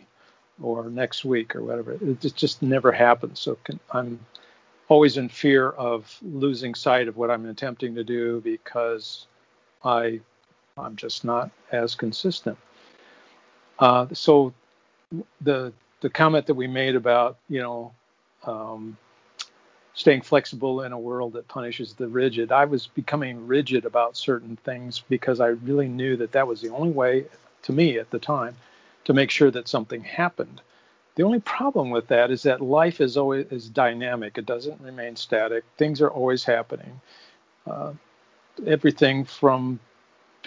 or 0.63 0.89
next 0.89 1.25
week 1.25 1.55
or 1.55 1.63
whatever. 1.63 1.99
It 2.01 2.21
just 2.21 2.63
never 2.63 2.91
happens. 2.91 3.41
So 3.41 3.59
I'm 3.91 4.19
always 4.89 5.19
in 5.19 5.29
fear 5.29 5.71
of 5.71 6.19
losing 6.23 6.75
sight 6.75 7.09
of 7.09 7.17
what 7.17 7.31
I'm 7.31 7.47
attempting 7.47 7.95
to 7.95 8.05
do 8.05 8.41
because 8.41 9.27
I 9.85 10.21
I'm 10.79 10.97
just 10.97 11.25
not 11.25 11.51
as 11.71 11.95
consistent. 11.95 12.57
Uh, 13.79 14.07
so 14.13 14.53
the 15.41 15.73
the 16.01 16.11
comment 16.11 16.47
that 16.47 16.55
we 16.55 16.67
made 16.67 16.97
about 16.97 17.39
you 17.49 17.61
know 17.61 17.93
um, 18.45 18.97
staying 19.95 20.23
flexible 20.23 20.83
in 20.83 20.93
a 20.93 20.99
world 20.99 21.35
that 21.35 21.49
punishes 21.49 21.95
the 21.95 22.09
rigid, 22.09 22.53
I 22.53 22.65
was 22.65 22.87
becoming 22.89 23.47
rigid 23.47 23.85
about 23.85 24.17
certain 24.17 24.57
things 24.65 25.03
because 25.09 25.41
I 25.41 25.49
really 25.49 25.89
knew 25.89 26.17
that 26.17 26.33
that 26.33 26.47
was 26.47 26.61
the 26.61 26.71
only 26.71 26.91
way 26.91 27.27
to 27.63 27.73
me 27.73 27.99
at 27.99 28.11
the 28.11 28.19
time 28.19 28.57
to 29.05 29.13
make 29.13 29.31
sure 29.31 29.51
that 29.51 29.69
something 29.69 30.03
happened. 30.03 30.61
The 31.17 31.25
only 31.25 31.41
problem 31.41 31.91
with 31.91 32.09
that 32.09 32.31
is 32.31 32.43
that 32.45 32.63
life 32.63 33.01
is 33.01 33.17
always 33.17 33.47
is 33.53 33.69
dynamic. 33.69 34.39
It 34.39 34.47
doesn't 34.47 34.81
remain 34.81 35.17
static. 35.17 35.65
Things 35.77 36.01
are 36.01 36.11
always 36.11 36.43
happening. 36.45 37.01
Uh, 37.67 37.93
everything 38.67 39.25
from 39.25 39.79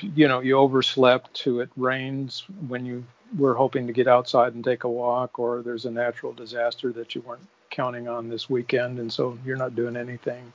you 0.01 0.27
know 0.27 0.39
you 0.39 0.57
overslept 0.57 1.33
to 1.33 1.59
it 1.61 1.69
rains 1.75 2.43
when 2.67 2.85
you 2.85 3.03
were 3.37 3.53
hoping 3.53 3.87
to 3.87 3.93
get 3.93 4.07
outside 4.07 4.53
and 4.53 4.63
take 4.63 4.83
a 4.83 4.89
walk 4.89 5.39
or 5.39 5.61
there's 5.61 5.85
a 5.85 5.91
natural 5.91 6.33
disaster 6.33 6.91
that 6.91 7.15
you 7.15 7.21
weren't 7.21 7.45
counting 7.69 8.07
on 8.07 8.29
this 8.29 8.49
weekend 8.49 8.99
and 8.99 9.11
so 9.11 9.37
you're 9.45 9.57
not 9.57 9.75
doing 9.75 9.95
anything. 9.95 10.53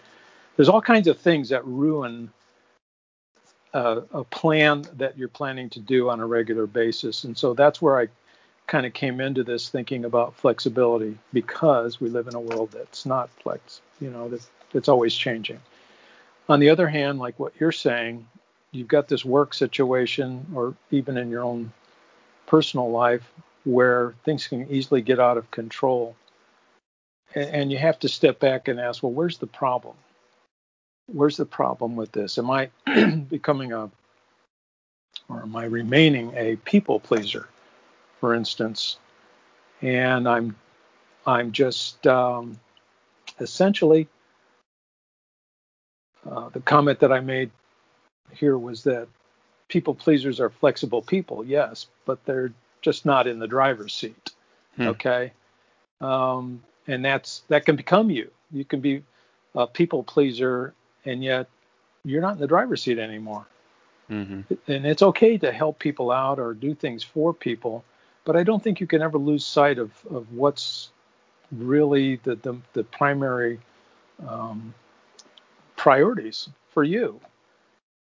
There's 0.56 0.68
all 0.68 0.80
kinds 0.80 1.06
of 1.06 1.18
things 1.18 1.48
that 1.50 1.64
ruin 1.66 2.30
uh, 3.72 4.00
a 4.12 4.24
plan 4.24 4.84
that 4.96 5.16
you're 5.16 5.28
planning 5.28 5.70
to 5.70 5.80
do 5.80 6.10
on 6.10 6.20
a 6.20 6.26
regular 6.26 6.66
basis. 6.66 7.24
And 7.24 7.36
so 7.36 7.54
that's 7.54 7.80
where 7.80 8.00
i 8.00 8.08
kind 8.66 8.86
of 8.86 8.92
came 8.92 9.20
into 9.20 9.42
this 9.42 9.68
thinking 9.68 10.04
about 10.04 10.32
flexibility 10.32 11.18
because 11.32 12.00
we 12.00 12.08
live 12.08 12.28
in 12.28 12.36
a 12.36 12.40
world 12.40 12.70
that's 12.70 13.04
not 13.04 13.28
flex 13.42 13.80
you 14.00 14.08
know 14.08 14.28
that 14.28 14.40
it's 14.74 14.88
always 14.88 15.12
changing. 15.12 15.58
On 16.48 16.60
the 16.60 16.70
other 16.70 16.86
hand 16.86 17.18
like 17.18 17.38
what 17.40 17.52
you're 17.58 17.72
saying 17.72 18.28
you've 18.72 18.88
got 18.88 19.08
this 19.08 19.24
work 19.24 19.54
situation 19.54 20.46
or 20.54 20.74
even 20.90 21.16
in 21.16 21.30
your 21.30 21.42
own 21.42 21.72
personal 22.46 22.90
life 22.90 23.32
where 23.64 24.14
things 24.24 24.46
can 24.46 24.70
easily 24.70 25.02
get 25.02 25.18
out 25.18 25.36
of 25.36 25.50
control. 25.50 26.16
And 27.34 27.70
you 27.70 27.78
have 27.78 27.98
to 28.00 28.08
step 28.08 28.40
back 28.40 28.68
and 28.68 28.80
ask 28.80 29.02
well 29.02 29.12
where's 29.12 29.38
the 29.38 29.46
problem? 29.46 29.96
Where's 31.06 31.36
the 31.36 31.46
problem 31.46 31.96
with 31.96 32.12
this? 32.12 32.38
Am 32.38 32.50
i 32.50 32.70
becoming 33.28 33.72
a 33.72 33.90
or 35.28 35.42
am 35.42 35.54
i 35.54 35.64
remaining 35.64 36.32
a 36.36 36.56
people 36.56 36.98
pleaser 36.98 37.48
for 38.18 38.34
instance? 38.34 38.98
And 39.82 40.28
i'm 40.28 40.56
i'm 41.26 41.52
just 41.52 42.06
um, 42.06 42.58
essentially 43.38 44.08
uh, 46.28 46.48
the 46.48 46.60
comment 46.60 46.98
that 47.00 47.12
i 47.12 47.20
made 47.20 47.50
here 48.34 48.58
was 48.58 48.84
that 48.84 49.08
people 49.68 49.94
pleasers 49.94 50.40
are 50.40 50.50
flexible 50.50 51.02
people, 51.02 51.44
yes, 51.44 51.86
but 52.04 52.24
they're 52.24 52.52
just 52.82 53.06
not 53.06 53.26
in 53.26 53.38
the 53.38 53.46
driver's 53.46 53.94
seat. 53.94 54.30
Hmm. 54.76 54.88
Okay. 54.88 55.32
Um, 56.00 56.62
and 56.86 57.04
that's 57.04 57.42
that 57.48 57.66
can 57.66 57.76
become 57.76 58.10
you. 58.10 58.30
You 58.52 58.64
can 58.64 58.80
be 58.80 59.02
a 59.54 59.66
people 59.66 60.02
pleaser 60.02 60.74
and 61.04 61.22
yet 61.22 61.48
you're 62.04 62.22
not 62.22 62.34
in 62.34 62.38
the 62.38 62.46
driver's 62.46 62.82
seat 62.82 62.98
anymore. 62.98 63.46
Mm-hmm. 64.10 64.54
And 64.66 64.86
it's 64.86 65.02
okay 65.02 65.38
to 65.38 65.52
help 65.52 65.78
people 65.78 66.10
out 66.10 66.38
or 66.38 66.54
do 66.54 66.74
things 66.74 67.04
for 67.04 67.32
people, 67.32 67.84
but 68.24 68.36
I 68.36 68.42
don't 68.42 68.62
think 68.62 68.80
you 68.80 68.86
can 68.86 69.02
ever 69.02 69.18
lose 69.18 69.46
sight 69.46 69.78
of, 69.78 69.92
of 70.10 70.32
what's 70.32 70.90
really 71.52 72.16
the, 72.16 72.34
the, 72.36 72.56
the 72.72 72.84
primary 72.84 73.60
um, 74.26 74.74
priorities 75.76 76.48
for 76.70 76.82
you. 76.82 77.20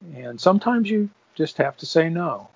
And 0.01 0.39
sometimes 0.39 0.89
you 0.89 1.10
just 1.36 1.58
have 1.58 1.77
to 1.77 1.86
say 1.86 2.10
no. 2.10 2.50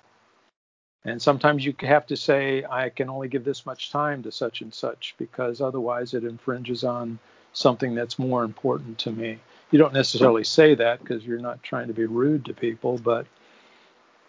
And 1.04 1.20
sometimes 1.20 1.64
you 1.64 1.74
have 1.80 2.06
to 2.06 2.16
say, 2.16 2.64
I 2.64 2.88
can 2.88 3.10
only 3.10 3.28
give 3.28 3.44
this 3.44 3.66
much 3.66 3.90
time 3.90 4.22
to 4.22 4.32
such 4.32 4.62
and 4.62 4.72
such 4.72 5.14
because 5.18 5.60
otherwise 5.60 6.14
it 6.14 6.24
infringes 6.24 6.82
on 6.82 7.18
something 7.52 7.94
that's 7.94 8.18
more 8.18 8.42
important 8.42 8.98
to 9.00 9.12
me. 9.12 9.38
You 9.70 9.78
don't 9.78 9.92
necessarily 9.92 10.44
say 10.44 10.74
that 10.74 11.00
because 11.00 11.24
you're 11.24 11.38
not 11.38 11.62
trying 11.62 11.88
to 11.88 11.92
be 11.94 12.06
rude 12.06 12.46
to 12.46 12.54
people, 12.54 12.96
but 12.98 13.26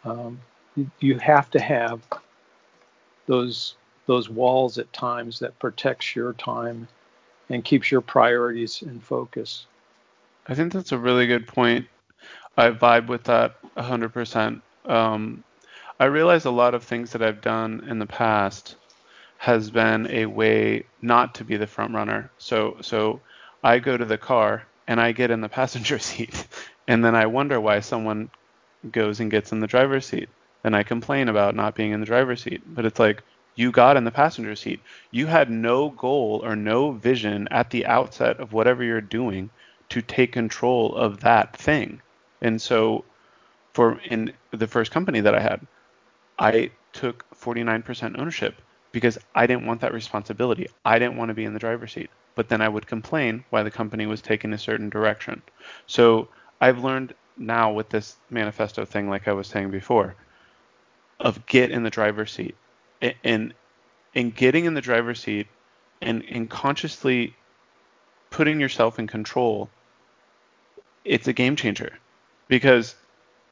um, 0.03 0.39
you, 0.75 0.91
you 0.99 1.17
have 1.19 1.49
to 1.51 1.59
have 1.59 2.01
those 3.25 3.75
those 4.07 4.29
walls 4.29 4.77
at 4.77 4.91
times 4.93 5.39
that 5.39 5.57
protects 5.57 6.15
your 6.15 6.33
time 6.33 6.87
and 7.49 7.65
keeps 7.65 7.91
your 7.91 8.01
priorities 8.01 8.83
in 8.83 8.99
focus. 8.99 9.65
I 10.47 10.53
think 10.53 10.71
that's 10.71 10.91
a 10.91 10.97
really 10.97 11.25
good 11.25 11.47
point 11.47 11.87
I 12.57 12.69
vibe 12.69 13.07
with 13.07 13.23
that 13.25 13.55
100%. 13.75 14.61
Um, 14.85 15.43
I 15.99 16.05
realize 16.05 16.45
a 16.45 16.51
lot 16.51 16.73
of 16.73 16.83
things 16.83 17.11
that 17.11 17.21
I've 17.21 17.41
done 17.41 17.85
in 17.89 17.99
the 17.99 18.05
past 18.05 18.75
has 19.37 19.69
been 19.69 20.07
a 20.09 20.25
way 20.25 20.85
not 21.01 21.35
to 21.35 21.43
be 21.43 21.57
the 21.57 21.67
front 21.67 21.93
runner. 21.93 22.31
So 22.37 22.77
so 22.81 23.21
I 23.63 23.79
go 23.79 23.97
to 23.97 24.05
the 24.05 24.17
car 24.17 24.65
and 24.87 24.99
I 24.99 25.11
get 25.11 25.31
in 25.31 25.41
the 25.41 25.49
passenger 25.59 25.99
seat, 25.99 26.47
and 26.87 27.03
then 27.03 27.15
I 27.15 27.25
wonder 27.25 27.59
why 27.59 27.79
someone 27.79 28.29
goes 28.91 29.19
and 29.19 29.31
gets 29.31 29.51
in 29.51 29.59
the 29.59 29.67
driver's 29.67 30.05
seat. 30.05 30.29
Then 30.63 30.73
I 30.73 30.83
complain 30.83 31.29
about 31.29 31.55
not 31.55 31.75
being 31.75 31.91
in 31.91 31.99
the 31.99 32.05
driver's 32.05 32.43
seat. 32.43 32.61
But 32.65 32.85
it's 32.85 32.99
like 32.99 33.23
you 33.55 33.71
got 33.71 33.97
in 33.97 34.03
the 34.03 34.11
passenger 34.11 34.55
seat. 34.55 34.81
You 35.11 35.27
had 35.27 35.49
no 35.49 35.89
goal 35.89 36.41
or 36.43 36.55
no 36.55 36.91
vision 36.91 37.47
at 37.51 37.69
the 37.69 37.85
outset 37.85 38.39
of 38.39 38.53
whatever 38.53 38.83
you're 38.83 39.01
doing 39.01 39.49
to 39.89 40.01
take 40.01 40.31
control 40.31 40.95
of 40.95 41.21
that 41.21 41.55
thing. 41.55 42.01
And 42.41 42.61
so 42.61 43.05
for 43.73 43.99
in 44.05 44.31
the 44.51 44.67
first 44.67 44.91
company 44.91 45.19
that 45.19 45.35
I 45.35 45.41
had, 45.41 45.65
I 46.39 46.71
took 46.93 47.25
49% 47.35 48.17
ownership 48.17 48.61
because 48.93 49.17
I 49.35 49.45
didn't 49.45 49.65
want 49.65 49.81
that 49.81 49.93
responsibility. 49.93 50.67
I 50.85 50.97
didn't 50.97 51.17
want 51.17 51.29
to 51.29 51.33
be 51.33 51.43
in 51.43 51.53
the 51.53 51.59
driver's 51.59 51.91
seat. 51.91 52.09
But 52.35 52.47
then 52.47 52.61
I 52.61 52.69
would 52.69 52.87
complain 52.87 53.43
why 53.49 53.63
the 53.63 53.71
company 53.71 54.05
was 54.05 54.21
taking 54.21 54.53
a 54.53 54.57
certain 54.57 54.89
direction. 54.89 55.41
So 55.87 56.29
I've 56.61 56.83
learned 56.83 57.13
now 57.37 57.71
with 57.71 57.89
this 57.89 58.15
manifesto 58.29 58.85
thing, 58.85 59.09
like 59.09 59.27
I 59.27 59.33
was 59.33 59.47
saying 59.47 59.71
before, 59.71 60.15
of 61.19 61.45
get 61.45 61.71
in 61.71 61.83
the 61.83 61.89
driver's 61.89 62.31
seat. 62.31 62.55
And 63.23 63.53
in 64.13 64.31
getting 64.31 64.63
in 64.63 64.73
the 64.73 64.81
driver's 64.81 65.19
seat 65.19 65.47
and, 66.01 66.23
and 66.29 66.49
consciously 66.49 67.35
putting 68.29 68.61
yourself 68.61 68.99
in 68.99 69.07
control, 69.07 69.69
it's 71.03 71.27
a 71.27 71.33
game 71.33 71.57
changer 71.57 71.99
because 72.47 72.95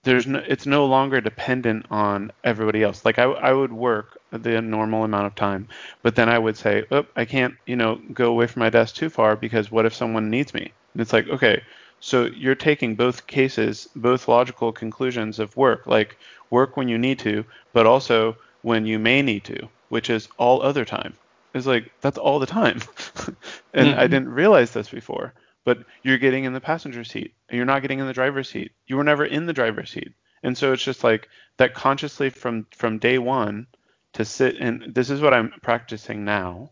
there's 0.03 0.27
no, 0.27 0.43
it's 0.45 0.65
no 0.65 0.85
longer 0.85 1.21
dependent 1.21 1.85
on 1.89 2.31
everybody 2.43 2.83
else. 2.83 3.05
Like 3.05 3.19
I, 3.19 3.23
I 3.23 3.53
would 3.53 3.71
work 3.71 4.17
the 4.31 4.61
normal 4.61 5.03
amount 5.03 5.27
of 5.27 5.35
time, 5.35 5.67
but 6.01 6.15
then 6.15 6.29
I 6.29 6.37
would 6.37 6.57
say, 6.57 6.83
oh, 6.91 7.05
I 7.15 7.25
can't, 7.25 7.55
you 7.65 7.75
know, 7.75 8.01
go 8.13 8.29
away 8.29 8.47
from 8.47 8.59
my 8.61 8.69
desk 8.69 8.95
too 8.95 9.09
far 9.09 9.35
because 9.35 9.71
what 9.71 9.85
if 9.85 9.93
someone 9.93 10.29
needs 10.29 10.53
me? 10.53 10.71
And 10.93 11.01
it's 11.01 11.13
like, 11.13 11.29
okay, 11.29 11.63
so 12.01 12.25
you're 12.25 12.55
taking 12.55 12.95
both 12.95 13.27
cases, 13.27 13.87
both 13.95 14.27
logical 14.27 14.73
conclusions 14.73 15.39
of 15.39 15.55
work, 15.55 15.87
like 15.87 16.17
work 16.49 16.75
when 16.75 16.89
you 16.89 16.97
need 16.97 17.19
to, 17.19 17.45
but 17.71 17.85
also 17.85 18.35
when 18.61 18.85
you 18.85 18.99
may 18.99 19.21
need 19.21 19.45
to, 19.45 19.69
which 19.87 20.09
is 20.09 20.27
all 20.37 20.61
other 20.61 20.83
time. 20.83 21.13
It's 21.53 21.65
like 21.65 21.91
that's 22.01 22.17
all 22.17 22.39
the 22.39 22.47
time, 22.47 22.81
and 23.73 23.89
mm-hmm. 23.89 23.99
I 23.99 24.07
didn't 24.07 24.29
realize 24.29 24.71
this 24.71 24.89
before 24.89 25.33
but 25.65 25.79
you're 26.03 26.17
getting 26.17 26.43
in 26.43 26.53
the 26.53 26.61
passenger 26.61 27.03
seat 27.03 27.33
and 27.49 27.57
you're 27.57 27.65
not 27.65 27.81
getting 27.81 27.99
in 27.99 28.07
the 28.07 28.13
driver's 28.13 28.49
seat. 28.49 28.71
You 28.87 28.97
were 28.97 29.03
never 29.03 29.25
in 29.25 29.45
the 29.45 29.53
driver's 29.53 29.91
seat. 29.91 30.13
And 30.43 30.57
so 30.57 30.73
it's 30.73 30.83
just 30.83 31.03
like 31.03 31.29
that 31.57 31.73
consciously 31.73 32.29
from 32.29 32.67
from 32.75 32.99
day 32.99 33.17
one 33.17 33.67
to 34.13 34.25
sit 34.25 34.57
and 34.59 34.93
this 34.93 35.09
is 35.09 35.21
what 35.21 35.33
I'm 35.33 35.53
practicing 35.61 36.25
now 36.25 36.71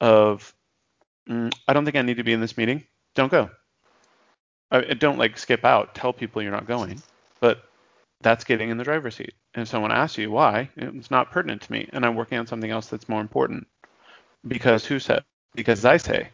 of 0.00 0.54
mm, 1.28 1.52
I 1.66 1.72
don't 1.72 1.84
think 1.84 1.96
I 1.96 2.02
need 2.02 2.18
to 2.18 2.24
be 2.24 2.32
in 2.32 2.40
this 2.40 2.56
meeting. 2.56 2.84
Don't 3.14 3.30
go. 3.30 3.50
I, 4.70 4.94
don't 4.94 5.18
like 5.18 5.36
skip 5.36 5.64
out. 5.64 5.94
Tell 5.94 6.12
people 6.12 6.42
you're 6.42 6.52
not 6.52 6.66
going. 6.66 7.02
But 7.40 7.64
that's 8.20 8.44
getting 8.44 8.70
in 8.70 8.76
the 8.76 8.84
driver's 8.84 9.16
seat. 9.16 9.34
And 9.54 9.62
if 9.62 9.68
someone 9.68 9.90
asks 9.90 10.18
you 10.18 10.30
why, 10.30 10.70
it's 10.76 11.10
not 11.10 11.32
pertinent 11.32 11.62
to 11.62 11.72
me, 11.72 11.88
and 11.92 12.06
I'm 12.06 12.14
working 12.14 12.38
on 12.38 12.46
something 12.46 12.70
else 12.70 12.86
that's 12.86 13.08
more 13.08 13.20
important. 13.20 13.66
Because 14.46 14.84
who 14.84 15.00
said? 15.00 15.24
Because 15.54 15.84
I 15.84 15.96
say 15.96 16.28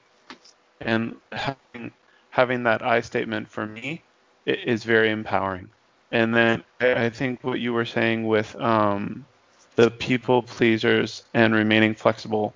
and 0.80 1.16
having 1.32 1.92
having 2.30 2.62
that 2.64 2.82
I 2.82 3.00
statement 3.00 3.48
for 3.48 3.66
me 3.66 4.02
is 4.44 4.84
very 4.84 5.10
empowering. 5.10 5.70
And 6.12 6.34
then 6.34 6.62
I 6.80 7.08
think 7.08 7.42
what 7.42 7.60
you 7.60 7.72
were 7.72 7.84
saying 7.84 8.26
with 8.26 8.54
um, 8.56 9.24
the 9.74 9.90
people 9.90 10.42
pleasers 10.42 11.24
and 11.34 11.54
remaining 11.54 11.94
flexible, 11.94 12.54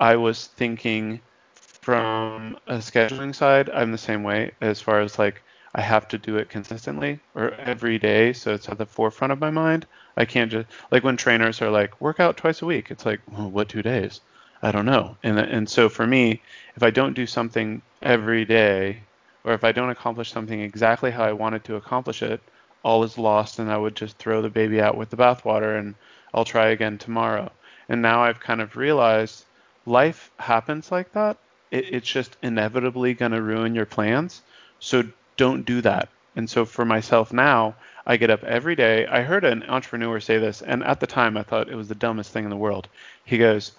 I 0.00 0.16
was 0.16 0.46
thinking 0.46 1.20
from 1.54 2.58
a 2.66 2.76
scheduling 2.76 3.34
side, 3.34 3.70
I'm 3.70 3.92
the 3.92 3.98
same 3.98 4.22
way 4.22 4.52
as 4.60 4.80
far 4.80 5.00
as 5.00 5.18
like 5.18 5.42
I 5.74 5.82
have 5.82 6.08
to 6.08 6.18
do 6.18 6.36
it 6.36 6.48
consistently 6.48 7.20
or 7.34 7.52
every 7.52 7.98
day, 7.98 8.32
so 8.32 8.54
it's 8.54 8.68
at 8.68 8.78
the 8.78 8.86
forefront 8.86 9.32
of 9.32 9.40
my 9.40 9.50
mind. 9.50 9.86
I 10.16 10.24
can't 10.24 10.50
just 10.50 10.66
like 10.90 11.04
when 11.04 11.16
trainers 11.16 11.62
are 11.62 11.70
like 11.70 12.00
work 12.00 12.20
out 12.20 12.36
twice 12.36 12.62
a 12.62 12.66
week. 12.66 12.90
It's 12.90 13.06
like 13.06 13.20
well, 13.30 13.50
what 13.50 13.68
two 13.68 13.82
days? 13.82 14.20
I 14.62 14.72
don't 14.72 14.86
know. 14.86 15.16
And 15.22 15.38
and 15.38 15.68
so 15.68 15.88
for 15.88 16.06
me, 16.06 16.42
if 16.76 16.82
I 16.82 16.90
don't 16.90 17.14
do 17.14 17.26
something 17.26 17.82
every 18.02 18.44
day, 18.44 19.00
or 19.44 19.54
if 19.54 19.64
I 19.64 19.72
don't 19.72 19.90
accomplish 19.90 20.30
something 20.30 20.60
exactly 20.60 21.10
how 21.10 21.24
I 21.24 21.32
wanted 21.32 21.64
to 21.64 21.76
accomplish 21.76 22.22
it, 22.22 22.40
all 22.82 23.02
is 23.04 23.18
lost, 23.18 23.58
and 23.58 23.70
I 23.70 23.76
would 23.76 23.94
just 23.94 24.18
throw 24.18 24.42
the 24.42 24.50
baby 24.50 24.80
out 24.80 24.96
with 24.96 25.10
the 25.10 25.16
bathwater, 25.16 25.78
and 25.78 25.94
I'll 26.34 26.44
try 26.44 26.68
again 26.68 26.98
tomorrow. 26.98 27.50
And 27.88 28.02
now 28.02 28.22
I've 28.22 28.40
kind 28.40 28.60
of 28.60 28.76
realized 28.76 29.44
life 29.86 30.30
happens 30.38 30.92
like 30.92 31.12
that. 31.12 31.38
It, 31.70 31.94
it's 31.94 32.08
just 32.08 32.36
inevitably 32.42 33.14
going 33.14 33.32
to 33.32 33.42
ruin 33.42 33.74
your 33.74 33.86
plans. 33.86 34.42
So 34.78 35.04
don't 35.36 35.64
do 35.64 35.80
that. 35.82 36.08
And 36.36 36.48
so 36.48 36.64
for 36.64 36.84
myself 36.84 37.32
now, 37.32 37.74
I 38.06 38.16
get 38.16 38.30
up 38.30 38.44
every 38.44 38.76
day. 38.76 39.06
I 39.06 39.22
heard 39.22 39.44
an 39.44 39.64
entrepreneur 39.64 40.20
say 40.20 40.38
this, 40.38 40.62
and 40.62 40.84
at 40.84 41.00
the 41.00 41.06
time 41.06 41.36
I 41.36 41.42
thought 41.42 41.68
it 41.68 41.76
was 41.76 41.88
the 41.88 41.94
dumbest 41.94 42.32
thing 42.32 42.44
in 42.44 42.50
the 42.50 42.56
world. 42.56 42.88
He 43.24 43.38
goes, 43.38 43.72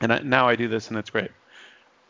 and 0.00 0.12
I, 0.12 0.18
now 0.20 0.48
I 0.48 0.56
do 0.56 0.68
this, 0.68 0.88
and 0.88 0.98
it's 0.98 1.10
great. 1.10 1.30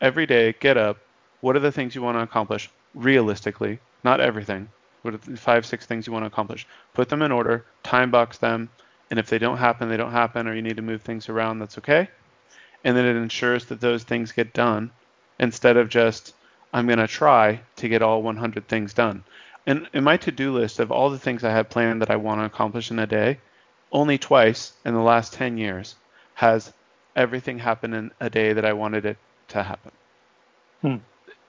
Every 0.00 0.26
day, 0.26 0.54
get 0.60 0.76
up. 0.76 0.98
What 1.40 1.56
are 1.56 1.60
the 1.60 1.72
things 1.72 1.94
you 1.94 2.02
want 2.02 2.16
to 2.18 2.22
accomplish 2.22 2.70
realistically? 2.94 3.78
Not 4.04 4.20
everything. 4.20 4.68
What 5.02 5.14
are 5.14 5.18
the 5.18 5.36
five, 5.36 5.64
six 5.64 5.86
things 5.86 6.06
you 6.06 6.12
want 6.12 6.24
to 6.24 6.28
accomplish? 6.28 6.66
Put 6.94 7.08
them 7.08 7.22
in 7.22 7.32
order, 7.32 7.64
time 7.82 8.10
box 8.10 8.38
them, 8.38 8.68
and 9.10 9.18
if 9.18 9.28
they 9.28 9.38
don't 9.38 9.58
happen, 9.58 9.88
they 9.88 9.96
don't 9.96 10.12
happen, 10.12 10.46
or 10.46 10.54
you 10.54 10.62
need 10.62 10.76
to 10.76 10.82
move 10.82 11.02
things 11.02 11.28
around, 11.28 11.58
that's 11.58 11.78
okay. 11.78 12.08
And 12.84 12.96
then 12.96 13.06
it 13.06 13.16
ensures 13.16 13.64
that 13.66 13.80
those 13.80 14.04
things 14.04 14.32
get 14.32 14.52
done 14.52 14.90
instead 15.38 15.76
of 15.76 15.88
just, 15.88 16.34
I'm 16.72 16.86
going 16.86 16.98
to 16.98 17.06
try 17.06 17.60
to 17.76 17.88
get 17.88 18.02
all 18.02 18.22
100 18.22 18.68
things 18.68 18.92
done. 18.92 19.24
And 19.66 19.88
in 19.92 20.04
my 20.04 20.16
to 20.18 20.30
do 20.30 20.52
list 20.52 20.78
of 20.78 20.90
all 20.90 21.10
the 21.10 21.18
things 21.18 21.44
I 21.44 21.50
have 21.50 21.70
planned 21.70 22.02
that 22.02 22.10
I 22.10 22.16
want 22.16 22.40
to 22.40 22.44
accomplish 22.44 22.90
in 22.90 22.98
a 22.98 23.06
day, 23.06 23.38
only 23.90 24.18
twice 24.18 24.72
in 24.84 24.94
the 24.94 25.00
last 25.00 25.32
10 25.32 25.58
years 25.58 25.94
has 26.34 26.72
everything 27.16 27.58
happen 27.58 27.94
in 27.94 28.10
a 28.20 28.30
day 28.30 28.52
that 28.52 28.64
I 28.64 28.72
wanted 28.72 29.06
it 29.06 29.16
to 29.48 29.62
happen. 29.62 29.92
Hmm. 30.82 30.96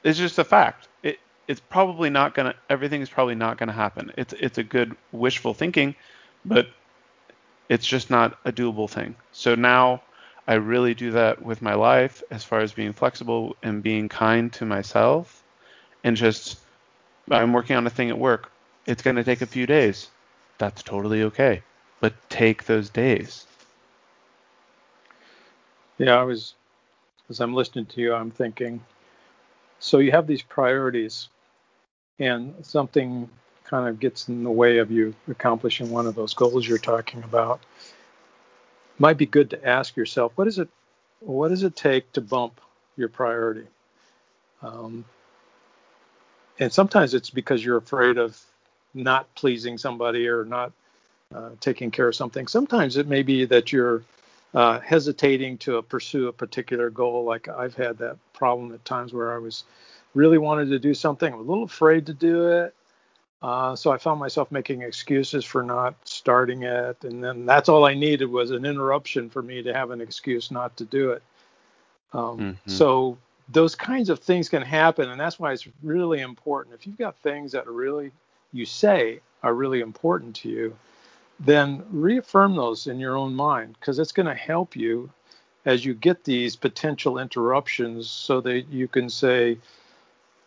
It's 0.04 0.18
just 0.18 0.40
a 0.40 0.44
fact. 0.44 0.88
It, 1.04 1.20
it's 1.48 1.60
probably 1.60 2.10
not 2.10 2.34
gonna. 2.34 2.56
Everything 2.70 3.02
is 3.02 3.10
probably 3.10 3.36
not 3.36 3.58
gonna 3.58 3.74
happen. 3.74 4.12
It's 4.18 4.34
it's 4.34 4.58
a 4.58 4.64
good 4.64 4.96
wishful 5.12 5.54
thinking, 5.54 5.96
but 6.46 6.68
it's 7.68 7.86
just 7.86 8.10
not 8.10 8.38
a 8.46 8.52
doable 8.52 8.90
thing. 8.90 9.16
So 9.32 9.56
now 9.56 10.02
I 10.48 10.56
really 10.56 10.96
do 10.96 11.12
that 11.12 11.44
with 11.44 11.62
my 11.62 11.76
life 11.76 12.24
as 12.32 12.44
far 12.44 12.60
as 12.60 12.74
being 12.74 12.94
flexible 12.94 13.56
and 13.62 13.84
being 13.84 14.10
kind 14.10 14.52
to 14.54 14.66
myself 14.66 15.44
and 16.04 16.16
just 16.16 16.60
I'm 17.30 17.54
working 17.54 17.76
on 17.76 17.86
a 17.86 17.90
thing 17.90 18.10
at 18.10 18.18
work. 18.18 18.52
It's 18.86 19.04
going 19.04 19.16
to 19.18 19.24
take 19.24 19.42
a 19.42 19.46
few 19.46 19.68
days. 19.68 20.08
That's 20.58 20.82
totally 20.82 21.24
okay. 21.24 21.62
But 22.00 22.14
take 22.30 22.66
those 22.66 22.90
days. 22.90 23.46
Yeah, 26.00 26.16
I 26.16 26.24
was 26.24 26.56
as 27.30 27.40
I'm 27.42 27.54
listening 27.54 27.86
to 27.88 28.02
you, 28.02 28.14
I'm 28.14 28.32
thinking 28.32 28.84
so 29.80 30.00
you 30.00 30.12
have 30.12 30.28
these 30.28 30.42
priorities 30.42 31.30
and 32.20 32.54
something 32.66 33.30
kind 33.64 33.88
of 33.88 34.00
gets 34.00 34.28
in 34.28 34.44
the 34.44 34.50
way 34.52 34.80
of 34.80 34.92
you 34.92 35.14
accomplishing 35.30 35.92
one 35.92 36.08
of 36.08 36.16
those 36.16 36.34
goals 36.34 36.68
you're 36.68 36.78
talking 36.78 37.24
about, 37.24 37.60
might 38.98 39.18
be 39.18 39.26
good 39.26 39.52
to 39.52 39.68
ask 39.68 39.96
yourself, 39.96 40.32
what 40.36 40.48
is 40.48 40.58
it? 40.58 40.70
What 41.20 41.50
does 41.50 41.64
it 41.64 41.76
take 41.76 42.12
to 42.14 42.22
bump 42.22 42.60
your 42.98 43.10
priority? 43.10 43.68
Um, 44.62 45.06
and 46.60 46.72
sometimes 46.72 47.14
it's 47.14 47.30
because 47.30 47.64
you're 47.64 47.78
afraid 47.78 48.18
of 48.18 48.40
not 48.94 49.34
pleasing 49.36 49.78
somebody 49.78 50.28
or 50.28 50.46
not 50.46 50.72
uh, 51.34 51.52
taking 51.60 51.92
care 51.92 52.08
of 52.08 52.16
something. 52.16 52.48
Sometimes 52.48 52.98
it 52.98 53.08
may 53.08 53.22
be 53.22 53.46
that 53.46 53.72
you're 53.72 54.04
uh, 54.54 54.80
hesitating 54.80 55.58
to 55.60 55.82
pursue 55.84 56.28
a 56.28 56.34
particular 56.34 56.90
goal. 56.90 57.24
Like 57.24 57.48
I've 57.48 57.76
had 57.76 57.98
that 58.00 58.18
problem 58.34 58.74
at 58.74 58.84
times 58.86 59.14
where 59.14 59.34
I 59.34 59.38
was 59.38 59.64
really 60.16 60.38
wanted 60.38 60.70
to 60.70 60.80
do 60.80 60.94
something, 60.94 61.32
I'm 61.32 61.40
a 61.40 61.44
little 61.44 61.66
afraid 61.66 62.08
to 62.08 62.14
do 62.14 62.48
it, 62.50 62.74
uh, 63.42 63.76
so 63.76 63.92
I 63.92 63.98
found 63.98 64.20
myself 64.20 64.52
making 64.52 64.82
excuses 64.82 65.46
for 65.46 65.64
not 65.64 65.96
starting 66.04 66.64
it, 66.64 67.04
and 67.04 67.24
then 67.24 67.46
that's 67.46 67.70
all 67.70 67.86
I 67.86 67.94
needed 67.94 68.26
was 68.26 68.52
an 68.52 68.66
interruption 68.66 69.30
for 69.30 69.42
me 69.42 69.64
to 69.64 69.74
have 69.74 69.92
an 69.92 70.02
excuse 70.02 70.52
not 70.52 70.76
to 70.78 70.86
do 70.86 71.12
it. 71.12 71.24
Um, 72.12 72.38
mm-hmm. 72.38 72.70
So 72.70 73.18
those 73.48 73.76
kinds 73.76 74.10
of 74.10 74.20
things 74.20 74.50
can 74.50 74.62
happen, 74.62 75.10
and 75.10 75.20
that's 75.20 75.40
why 75.40 75.54
it's 75.54 75.68
really 75.84 76.20
important. 76.20 76.76
If 76.76 76.86
you've 76.86 76.98
got 76.98 77.16
things 77.18 77.54
that 77.54 77.66
are 77.66 77.72
really 77.72 78.12
you 78.52 78.66
say 78.66 79.22
are 79.42 79.54
really 79.54 79.80
important 79.80 80.36
to 80.38 80.50
you, 80.50 80.76
then 81.40 81.84
reaffirm 81.90 82.56
those 82.56 82.88
in 82.88 83.00
your 83.00 83.16
own 83.16 83.34
mind 83.34 83.76
because 83.80 84.00
it's 84.00 84.12
going 84.12 84.28
to 84.28 84.36
help 84.36 84.76
you 84.76 85.10
as 85.66 85.86
you 85.86 85.94
get 85.94 86.24
these 86.24 86.56
potential 86.56 87.20
interruptions, 87.20 88.10
so 88.10 88.42
that 88.42 88.70
you 88.70 88.88
can 88.88 89.10
say, 89.10 89.58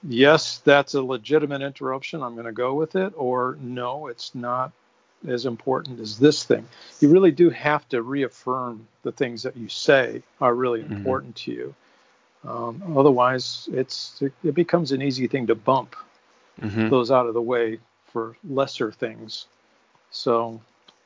yes, 0.02 0.58
that's 0.58 0.94
a 0.94 1.02
legitimate 1.02 1.62
interruption. 1.62 2.22
I'm 2.22 2.34
going 2.34 2.46
to 2.46 2.52
go 2.52 2.74
with 2.74 2.96
it. 2.96 3.12
Or 3.16 3.58
no, 3.60 4.06
it's 4.06 4.34
not 4.34 4.72
as 5.28 5.46
important 5.46 6.00
as 6.00 6.18
this 6.18 6.44
thing. 6.44 6.66
You 7.00 7.10
really 7.10 7.30
do 7.30 7.50
have 7.50 7.88
to 7.90 8.02
reaffirm 8.02 8.88
the 9.02 9.12
things 9.12 9.42
that 9.42 9.56
you 9.56 9.68
say 9.68 10.22
are 10.40 10.54
really 10.54 10.82
mm-hmm. 10.82 10.94
important 10.94 11.36
to 11.36 11.52
you. 11.52 11.74
Um, 12.44 12.96
otherwise, 12.96 13.68
it's 13.72 14.20
it, 14.20 14.32
it, 14.42 14.54
becomes 14.54 14.90
an 14.90 15.00
easy 15.00 15.28
thing 15.28 15.46
to 15.46 15.54
bump 15.54 15.94
mm-hmm. 16.60 16.88
those 16.88 17.12
out 17.12 17.26
of 17.26 17.34
the 17.34 17.42
way 17.42 17.78
for 18.06 18.36
lesser 18.42 18.90
things. 18.90 19.46
So 20.10 20.60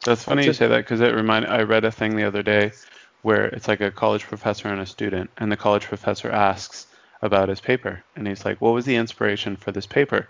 that's 0.06 0.24
funny 0.24 0.44
just, 0.44 0.60
you 0.60 0.66
say 0.66 0.68
that 0.68 0.78
because 0.78 1.00
it 1.00 1.14
reminded. 1.14 1.50
I 1.50 1.62
read 1.62 1.84
a 1.84 1.92
thing 1.92 2.16
the 2.16 2.24
other 2.24 2.42
day 2.42 2.72
where 3.22 3.46
it's 3.46 3.68
like 3.68 3.80
a 3.80 3.90
college 3.90 4.24
professor 4.24 4.68
and 4.68 4.80
a 4.80 4.86
student, 4.86 5.30
and 5.36 5.50
the 5.50 5.56
college 5.56 5.84
professor 5.84 6.30
asks, 6.30 6.86
about 7.22 7.48
his 7.48 7.60
paper. 7.60 8.02
And 8.14 8.26
he's 8.26 8.44
like, 8.44 8.60
What 8.60 8.74
was 8.74 8.84
the 8.84 8.96
inspiration 8.96 9.56
for 9.56 9.72
this 9.72 9.86
paper? 9.86 10.28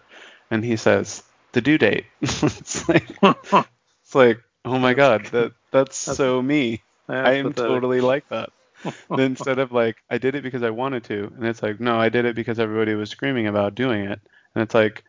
And 0.50 0.64
he 0.64 0.76
says, 0.76 1.22
The 1.52 1.60
due 1.60 1.78
date. 1.78 2.06
it's 2.20 2.88
like 2.88 3.08
it's 3.22 4.14
like, 4.14 4.40
oh 4.64 4.78
my 4.78 4.94
god, 4.94 5.26
that 5.26 5.52
that's, 5.70 6.04
that's 6.04 6.16
so 6.16 6.42
me. 6.42 6.82
I 7.08 7.34
am 7.34 7.48
pathetic. 7.48 7.70
totally 7.70 8.00
like 8.00 8.28
that. 8.28 8.50
instead 9.10 9.58
of 9.58 9.72
like, 9.72 9.96
I 10.10 10.18
did 10.18 10.34
it 10.34 10.42
because 10.42 10.62
I 10.62 10.70
wanted 10.70 11.04
to, 11.04 11.32
and 11.36 11.46
it's 11.46 11.62
like, 11.62 11.80
no, 11.80 11.98
I 11.98 12.08
did 12.08 12.24
it 12.24 12.34
because 12.34 12.58
everybody 12.58 12.94
was 12.94 13.10
screaming 13.10 13.46
about 13.46 13.74
doing 13.74 14.04
it. 14.04 14.20
And 14.54 14.62
it's 14.62 14.74
like 14.74 15.04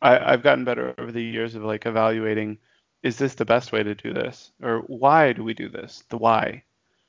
I, 0.00 0.32
I've 0.32 0.42
gotten 0.42 0.64
better 0.64 0.94
over 0.98 1.12
the 1.12 1.22
years 1.22 1.54
of 1.54 1.62
like 1.62 1.86
evaluating 1.86 2.58
is 3.02 3.16
this 3.16 3.34
the 3.34 3.44
best 3.44 3.72
way 3.72 3.82
to 3.82 3.94
do 3.94 4.12
this? 4.12 4.50
Or 4.62 4.80
why 4.80 5.32
do 5.32 5.42
we 5.42 5.54
do 5.54 5.68
this? 5.68 6.04
The 6.08 6.18
why. 6.18 6.62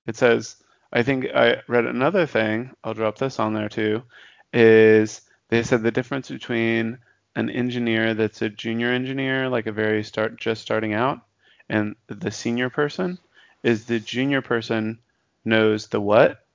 It 0.08 0.16
says 0.16 0.56
I 0.94 1.04
think 1.04 1.28
I 1.34 1.62
read 1.68 1.86
another 1.86 2.26
thing, 2.26 2.72
I'll 2.84 2.94
drop 2.94 3.18
this 3.18 3.40
on 3.40 3.54
there 3.54 3.70
too, 3.70 4.04
is 4.52 5.22
they 5.50 5.64
said 5.64 5.84
the 5.84 5.92
difference 5.92 6.30
between 6.30 6.98
an 7.36 7.50
engineer 7.50 8.14
that's 8.14 8.42
a 8.42 8.50
junior 8.50 8.90
engineer, 8.90 9.48
like 9.48 9.68
a 9.68 9.72
very 9.72 10.04
start 10.04 10.38
just 10.38 10.62
starting 10.62 10.94
out, 10.94 11.22
and 11.70 11.96
the 12.08 12.32
senior 12.32 12.70
person 12.70 13.18
is 13.64 13.86
the 13.86 14.00
junior 14.00 14.42
person 14.42 15.00
knows 15.46 15.88
the 15.88 16.02
what 16.02 16.46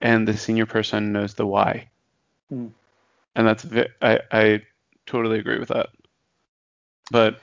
and 0.00 0.26
the 0.26 0.36
senior 0.36 0.66
person 0.66 1.12
knows 1.12 1.34
the 1.34 1.46
why. 1.46 1.88
Hmm. 2.48 2.68
And 3.36 3.46
that's 3.46 3.66
I 4.02 4.20
I 4.32 4.62
totally 5.06 5.38
agree 5.38 5.58
with 5.58 5.68
that. 5.68 5.90
But 7.10 7.40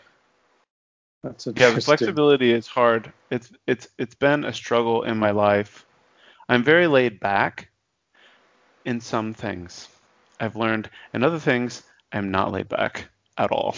that's 1.23 1.47
yeah, 1.55 1.77
flexibility 1.79 2.51
is 2.51 2.67
hard. 2.67 3.11
It's 3.29 3.51
it's 3.67 3.87
it's 3.97 4.15
been 4.15 4.43
a 4.43 4.53
struggle 4.53 5.03
in 5.03 5.17
my 5.17 5.31
life 5.31 5.85
I'm 6.51 6.65
very 6.65 6.87
laid 6.87 7.21
back 7.21 7.69
in 8.83 8.99
some 8.99 9.33
things. 9.33 9.87
I've 10.37 10.57
learned 10.57 10.89
in 11.13 11.23
other 11.23 11.39
things 11.39 11.81
I'm 12.11 12.29
not 12.29 12.51
laid 12.51 12.67
back 12.67 13.07
at 13.37 13.51
all. 13.51 13.73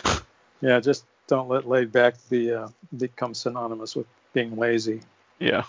yeah, 0.62 0.80
just 0.80 1.04
don't 1.26 1.50
let 1.50 1.68
laid 1.68 1.92
back 1.92 2.14
be 2.30 2.54
uh, 2.54 2.68
become 2.96 3.34
synonymous 3.34 3.94
with 3.94 4.06
being 4.32 4.56
lazy. 4.56 5.02
Yeah. 5.38 5.64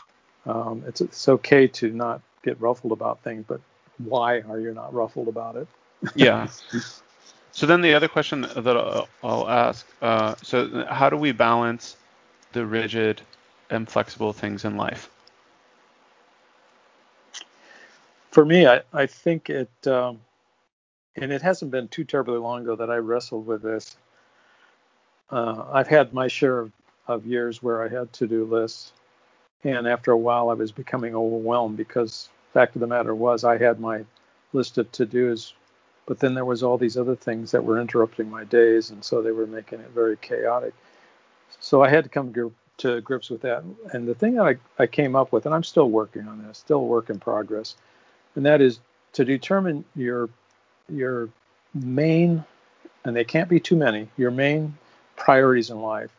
Um, 0.45 0.85
it's 0.87 1.01
it's 1.01 1.27
okay 1.27 1.67
to 1.67 1.91
not 1.91 2.21
get 2.43 2.61
ruffled 2.61 2.93
about 2.93 3.21
things, 3.23 3.43
but 3.45 3.59
why 3.97 4.39
are 4.39 4.57
you 4.57 4.73
not 4.73 4.93
ruffled 4.93 5.27
about 5.27 5.57
it? 5.57 5.67
yeah. 6.15 6.47
So 7.51 7.65
then 7.65 7.81
the 7.81 7.93
other 7.93 8.07
question 8.07 8.41
that 8.41 8.77
I'll, 8.77 9.07
I'll 9.23 9.49
ask, 9.49 9.87
uh, 10.01 10.35
so 10.43 10.85
how 10.89 11.09
do 11.09 11.17
we 11.17 11.31
balance 11.31 11.97
the 12.53 12.65
rigid 12.65 13.21
and 13.69 13.89
flexible 13.89 14.33
things 14.33 14.65
in 14.65 14.77
life? 14.77 15.09
for 18.37 18.45
me, 18.45 18.67
I, 18.67 18.81
I 18.93 19.07
think 19.07 19.49
it, 19.49 19.87
um, 19.87 20.21
and 21.15 21.33
it 21.33 21.41
hasn't 21.41 21.71
been 21.71 21.87
too 21.87 22.03
terribly 22.03 22.37
long 22.37 22.61
ago 22.61 22.75
that 22.75 22.91
I 22.91 22.97
wrestled 22.97 23.47
with 23.47 23.63
this. 23.63 23.97
Uh, 25.31 25.65
I've 25.71 25.87
had 25.87 26.13
my 26.13 26.27
share 26.27 26.59
of, 26.59 26.71
of 27.07 27.25
years 27.25 27.63
where 27.63 27.81
I 27.83 27.89
had 27.89 28.13
to 28.13 28.27
do 28.27 28.45
lists, 28.45 28.93
And 29.63 29.87
after 29.87 30.11
a 30.11 30.17
while, 30.17 30.51
I 30.51 30.53
was 30.53 30.71
becoming 30.71 31.15
overwhelmed 31.15 31.77
because 31.77 32.29
fact 32.53 32.75
of 32.75 32.81
the 32.81 32.85
matter 32.87 33.15
was 33.15 33.43
I 33.43 33.57
had 33.57 33.79
my 33.79 34.05
list 34.53 34.77
of 34.77 34.91
to-dos, 34.91 35.55
but 36.07 36.19
then 36.19 36.33
there 36.33 36.45
was 36.45 36.63
all 36.63 36.77
these 36.77 36.97
other 36.97 37.15
things 37.15 37.51
that 37.51 37.63
were 37.63 37.79
interrupting 37.79 38.31
my 38.31 38.45
days, 38.45 38.89
and 38.89 39.03
so 39.03 39.21
they 39.21 39.31
were 39.31 39.45
making 39.45 39.81
it 39.81 39.89
very 39.89 40.17
chaotic. 40.17 40.73
So 41.59 41.83
I 41.83 41.89
had 41.89 42.05
to 42.05 42.09
come 42.09 42.33
to 42.77 43.01
grips 43.01 43.29
with 43.29 43.41
that. 43.41 43.63
And 43.91 44.07
the 44.07 44.15
thing 44.15 44.35
that 44.35 44.45
I, 44.45 44.55
I 44.81 44.87
came 44.87 45.15
up 45.15 45.31
with, 45.31 45.45
and 45.45 45.53
I'm 45.53 45.63
still 45.63 45.89
working 45.89 46.27
on 46.27 46.41
this, 46.47 46.57
still 46.57 46.85
work 46.85 47.09
in 47.09 47.19
progress, 47.19 47.75
and 48.35 48.45
that 48.45 48.61
is 48.61 48.79
to 49.13 49.25
determine 49.25 49.83
your 49.95 50.29
your 50.89 51.29
main, 51.73 52.43
and 53.03 53.15
they 53.15 53.25
can't 53.25 53.49
be 53.49 53.59
too 53.59 53.75
many, 53.75 54.07
your 54.15 54.31
main 54.31 54.77
priorities 55.17 55.69
in 55.69 55.81
life. 55.81 56.11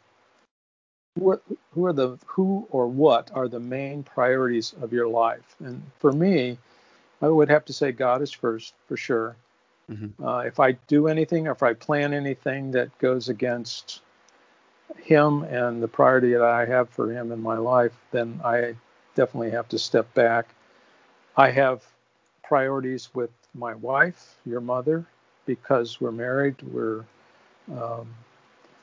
Who 1.18 1.87
are 1.87 1.92
the 1.94 2.18
who 2.27 2.68
or 2.70 2.87
what 2.87 3.31
are 3.35 3.48
the 3.48 3.59
main 3.59 4.03
priorities 4.03 4.74
of 4.83 4.92
your 4.92 5.09
life? 5.09 5.57
And 5.61 5.83
for 5.98 6.12
me, 6.12 6.59
I 7.22 7.29
would 7.29 7.48
have 7.48 7.64
to 7.64 7.72
say 7.72 7.90
God 7.90 8.20
is 8.20 8.31
first 8.31 8.74
for 8.87 8.96
sure. 8.96 9.35
Mm-hmm. 9.90 10.24
Uh, 10.24 10.40
if 10.40 10.61
I 10.61 10.72
do 10.72 11.09
anything 11.09 11.48
or 11.48 11.53
if 11.53 11.62
I 11.62 11.72
plan 11.72 12.12
anything 12.12 12.72
that 12.72 12.96
goes 12.98 13.29
against 13.29 14.03
Him 14.98 15.42
and 15.44 15.83
the 15.83 15.88
priority 15.88 16.33
that 16.33 16.42
I 16.42 16.66
have 16.66 16.90
for 16.90 17.11
Him 17.11 17.33
in 17.33 17.42
my 17.42 17.57
life, 17.57 17.94
then 18.11 18.40
I 18.44 18.74
definitely 19.14 19.51
have 19.51 19.68
to 19.70 19.79
step 19.79 20.12
back. 20.14 20.55
I 21.37 21.51
have 21.51 21.83
priorities 22.42 23.09
with 23.14 23.31
my 23.55 23.74
wife, 23.74 24.37
your 24.44 24.61
mother, 24.61 25.07
because 25.46 26.01
we're 26.01 26.12
married. 26.12 26.57
We're 26.62 27.05
um, 27.70 28.14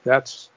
that's 0.03 0.49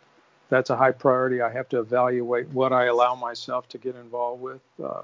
that's 0.48 0.70
a 0.70 0.76
high 0.76 0.92
priority. 0.92 1.42
I 1.42 1.52
have 1.52 1.68
to 1.70 1.80
evaluate 1.80 2.48
what 2.48 2.72
I 2.72 2.86
allow 2.86 3.14
myself 3.14 3.68
to 3.70 3.78
get 3.78 3.96
involved 3.96 4.42
with 4.42 4.62
uh, 4.82 5.02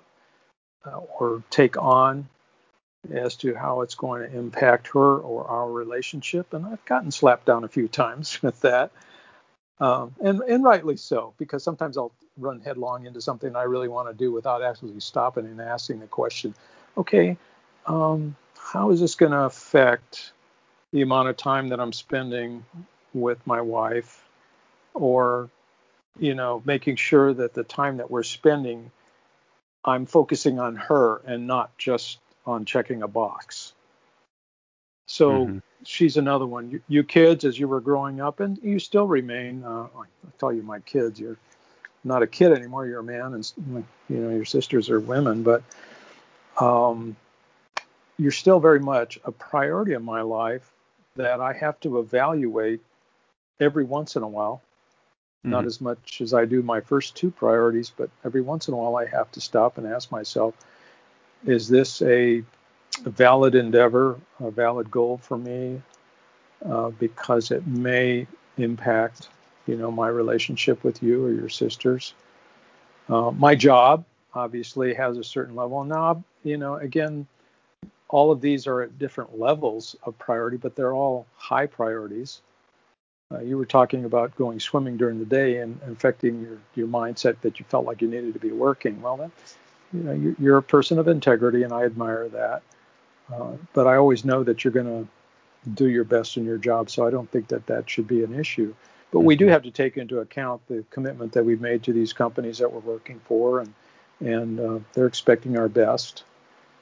uh, 0.86 0.96
or 1.18 1.42
take 1.50 1.76
on 1.76 2.28
as 3.12 3.36
to 3.36 3.54
how 3.54 3.82
it's 3.82 3.94
going 3.94 4.22
to 4.22 4.36
impact 4.36 4.88
her 4.88 5.18
or 5.18 5.46
our 5.46 5.70
relationship. 5.70 6.52
And 6.54 6.64
I've 6.66 6.84
gotten 6.84 7.10
slapped 7.10 7.46
down 7.46 7.64
a 7.64 7.68
few 7.68 7.88
times 7.88 8.40
with 8.42 8.60
that. 8.60 8.90
Um, 9.80 10.14
and, 10.20 10.40
and 10.40 10.64
rightly 10.64 10.96
so, 10.96 11.34
because 11.38 11.62
sometimes 11.62 11.98
I'll 11.98 12.12
run 12.36 12.60
headlong 12.60 13.06
into 13.06 13.20
something 13.20 13.54
I 13.54 13.64
really 13.64 13.88
want 13.88 14.08
to 14.08 14.14
do 14.14 14.32
without 14.32 14.62
actually 14.62 14.98
stopping 15.00 15.46
and 15.46 15.60
asking 15.60 16.00
the 16.00 16.06
question, 16.06 16.54
okay, 16.96 17.36
um, 17.86 18.36
how 18.56 18.90
is 18.90 19.00
this 19.00 19.14
going 19.14 19.32
to 19.32 19.42
affect 19.42 20.32
the 20.92 21.02
amount 21.02 21.28
of 21.28 21.36
time 21.36 21.68
that 21.68 21.80
I'm 21.80 21.92
spending 21.92 22.64
with 23.12 23.44
my 23.46 23.60
wife 23.60 24.24
or, 24.94 25.50
you 26.18 26.34
know, 26.34 26.62
making 26.64 26.96
sure 26.96 27.34
that 27.34 27.54
the 27.54 27.64
time 27.64 27.96
that 27.96 28.10
we're 28.10 28.22
spending, 28.22 28.90
I'm 29.84 30.06
focusing 30.06 30.58
on 30.60 30.76
her 30.76 31.20
and 31.26 31.46
not 31.46 31.76
just 31.78 32.18
on 32.46 32.64
checking 32.64 33.02
a 33.02 33.08
box. 33.08 33.72
So 35.06 35.30
mm-hmm. 35.30 35.58
she's 35.84 36.16
another 36.16 36.46
one. 36.46 36.70
You, 36.70 36.82
you, 36.88 37.04
kids, 37.04 37.44
as 37.44 37.58
you 37.58 37.68
were 37.68 37.80
growing 37.80 38.20
up, 38.20 38.40
and 38.40 38.58
you 38.62 38.78
still 38.78 39.06
remain. 39.06 39.62
Uh, 39.64 39.86
I 39.94 40.06
tell 40.38 40.52
you, 40.52 40.62
my 40.62 40.80
kids, 40.80 41.20
you're 41.20 41.36
not 42.04 42.22
a 42.22 42.26
kid 42.26 42.52
anymore. 42.52 42.86
You're 42.86 43.00
a 43.00 43.04
man, 43.04 43.34
and 43.34 43.84
you 44.08 44.16
know 44.16 44.30
your 44.30 44.44
sisters 44.44 44.90
are 44.90 45.00
women, 45.00 45.42
but 45.42 45.62
um, 46.58 47.16
you're 48.18 48.32
still 48.32 48.60
very 48.60 48.80
much 48.80 49.18
a 49.24 49.32
priority 49.32 49.92
in 49.92 50.04
my 50.04 50.22
life 50.22 50.70
that 51.16 51.40
I 51.40 51.52
have 51.52 51.78
to 51.80 51.98
evaluate 51.98 52.80
every 53.60 53.84
once 53.84 54.16
in 54.16 54.22
a 54.22 54.28
while. 54.28 54.62
Mm-hmm. 55.40 55.50
Not 55.50 55.66
as 55.66 55.80
much 55.80 56.20
as 56.20 56.32
I 56.32 56.46
do 56.46 56.62
my 56.62 56.80
first 56.80 57.16
two 57.16 57.30
priorities, 57.30 57.90
but 57.90 58.08
every 58.24 58.40
once 58.40 58.68
in 58.68 58.74
a 58.74 58.76
while 58.76 58.96
I 58.96 59.06
have 59.06 59.30
to 59.32 59.40
stop 59.40 59.76
and 59.76 59.86
ask 59.86 60.10
myself, 60.10 60.54
is 61.46 61.68
this 61.68 62.02
a, 62.02 62.42
valid 63.04 63.54
endeavor, 63.54 64.20
a 64.40 64.50
valid 64.50 64.90
goal 64.90 65.18
for 65.18 65.36
me? 65.36 65.82
Uh, 66.64 66.90
because 66.90 67.50
it 67.50 67.66
may 67.66 68.26
impact, 68.56 69.28
you 69.66 69.76
know, 69.76 69.90
my 69.90 70.08
relationship 70.08 70.82
with 70.84 71.02
you 71.02 71.26
or 71.26 71.32
your 71.32 71.48
sisters. 71.48 72.14
Uh, 73.08 73.30
my 73.32 73.54
job 73.54 74.04
obviously 74.32 74.94
has 74.94 75.18
a 75.18 75.24
certain 75.24 75.54
level. 75.54 75.84
Now, 75.84 76.24
you 76.42 76.56
know, 76.56 76.76
again, 76.76 77.26
all 78.08 78.30
of 78.30 78.40
these 78.40 78.66
are 78.66 78.82
at 78.82 78.98
different 78.98 79.38
levels 79.38 79.96
of 80.04 80.18
priority, 80.18 80.56
but 80.56 80.76
they're 80.76 80.94
all 80.94 81.26
high 81.36 81.66
priorities. 81.66 82.40
Uh, 83.32 83.40
you 83.40 83.58
were 83.58 83.66
talking 83.66 84.04
about 84.04 84.34
going 84.36 84.60
swimming 84.60 84.96
during 84.96 85.18
the 85.18 85.24
day 85.24 85.58
and 85.58 85.80
affecting 85.90 86.40
your, 86.42 86.58
your 86.74 86.86
mindset 86.86 87.40
that 87.40 87.58
you 87.58 87.64
felt 87.68 87.86
like 87.86 88.00
you 88.00 88.08
needed 88.08 88.32
to 88.32 88.40
be 88.40 88.52
working. 88.52 89.00
Well, 89.02 89.16
that, 89.16 89.30
you 89.94 90.02
know, 90.02 90.12
you're, 90.12 90.34
you're 90.38 90.58
a 90.58 90.62
person 90.62 90.98
of 90.98 91.08
integrity, 91.08 91.62
and 91.62 91.72
I 91.72 91.84
admire 91.84 92.28
that. 92.28 92.62
Uh, 93.32 93.52
but 93.72 93.86
I 93.86 93.96
always 93.96 94.24
know 94.24 94.42
that 94.42 94.64
you're 94.64 94.72
going 94.72 94.86
to 94.86 95.70
do 95.70 95.88
your 95.88 96.04
best 96.04 96.36
in 96.36 96.44
your 96.44 96.58
job, 96.58 96.90
so 96.90 97.06
I 97.06 97.10
don't 97.10 97.30
think 97.30 97.48
that 97.48 97.66
that 97.66 97.88
should 97.88 98.06
be 98.06 98.22
an 98.22 98.38
issue. 98.38 98.74
But 99.12 99.20
we 99.20 99.36
do 99.36 99.44
mm-hmm. 99.44 99.52
have 99.52 99.62
to 99.62 99.70
take 99.70 99.96
into 99.96 100.18
account 100.18 100.60
the 100.68 100.84
commitment 100.90 101.32
that 101.32 101.44
we've 101.44 101.60
made 101.60 101.84
to 101.84 101.92
these 101.92 102.12
companies 102.12 102.58
that 102.58 102.72
we're 102.72 102.80
working 102.80 103.20
for, 103.24 103.60
and 103.60 103.72
and 104.20 104.60
uh, 104.60 104.78
they're 104.92 105.06
expecting 105.06 105.56
our 105.56 105.68
best. 105.68 106.24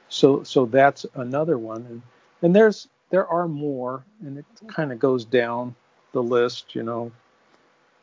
So 0.09 0.43
so 0.43 0.65
that's 0.65 1.05
another 1.13 1.57
one, 1.57 1.85
and 1.85 2.01
and 2.41 2.55
there's 2.55 2.87
there 3.11 3.27
are 3.27 3.47
more, 3.47 4.03
and 4.21 4.39
it 4.39 4.45
kind 4.67 4.91
of 4.91 4.97
goes 4.97 5.23
down 5.23 5.75
the 6.13 6.23
list, 6.23 6.73
you 6.73 6.81
know, 6.81 7.11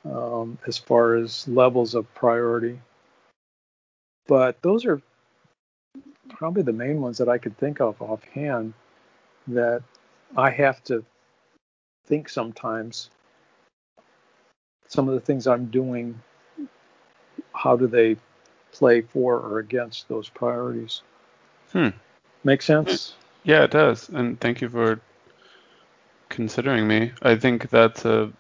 um, 0.05 0.59
as 0.67 0.79
far 0.79 1.17
as 1.17 1.47
levels 1.49 1.97
of 1.97 2.13
priority. 2.15 2.81
But 4.31 4.63
those 4.63 4.87
are 4.87 5.03
probably 6.29 6.63
the 6.63 6.73
main 6.73 7.01
ones 7.01 7.19
that 7.19 7.29
I 7.29 7.37
could 7.37 7.59
think 7.59 7.81
of 7.81 8.01
offhand 8.01 8.75
that 9.49 9.83
I 10.37 10.51
have 10.51 10.85
to 10.85 11.05
think 12.07 12.29
sometimes. 12.29 13.11
Some 14.87 15.09
of 15.09 15.15
the 15.15 15.21
things 15.21 15.49
I'm 15.49 15.67
doing, 15.67 16.23
how 17.53 17.77
do 17.77 17.89
they 17.89 18.17
play 18.71 19.01
for 19.01 19.35
or 19.37 19.59
against 19.59 20.07
those 20.07 20.29
priorities? 20.29 21.03
Hmm. 21.73 21.89
Make 22.45 22.63
sense? 22.63 23.15
Yeah, 23.43 23.65
it 23.65 23.73
does. 23.73 24.11
And 24.11 24.41
thank 24.41 24.61
you 24.61 24.69
for 24.69 25.01
considering 26.29 26.87
me. 26.87 27.11
I 27.23 27.35
think 27.35 27.69
that's 27.69 28.05
a 28.05 28.31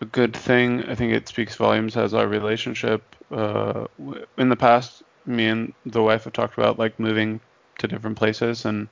a 0.00 0.04
good 0.04 0.36
thing. 0.36 0.84
I 0.84 0.94
think 0.94 1.12
it 1.12 1.28
speaks 1.28 1.56
volumes 1.56 1.96
as 1.96 2.14
our 2.14 2.26
relationship. 2.26 3.02
Uh, 3.30 3.86
in 4.36 4.48
the 4.48 4.56
past, 4.56 5.02
me 5.26 5.46
and 5.46 5.72
the 5.86 6.02
wife 6.02 6.24
have 6.24 6.32
talked 6.32 6.56
about 6.56 6.78
like 6.78 6.98
moving 6.98 7.40
to 7.78 7.88
different 7.88 8.16
places, 8.16 8.64
and 8.64 8.88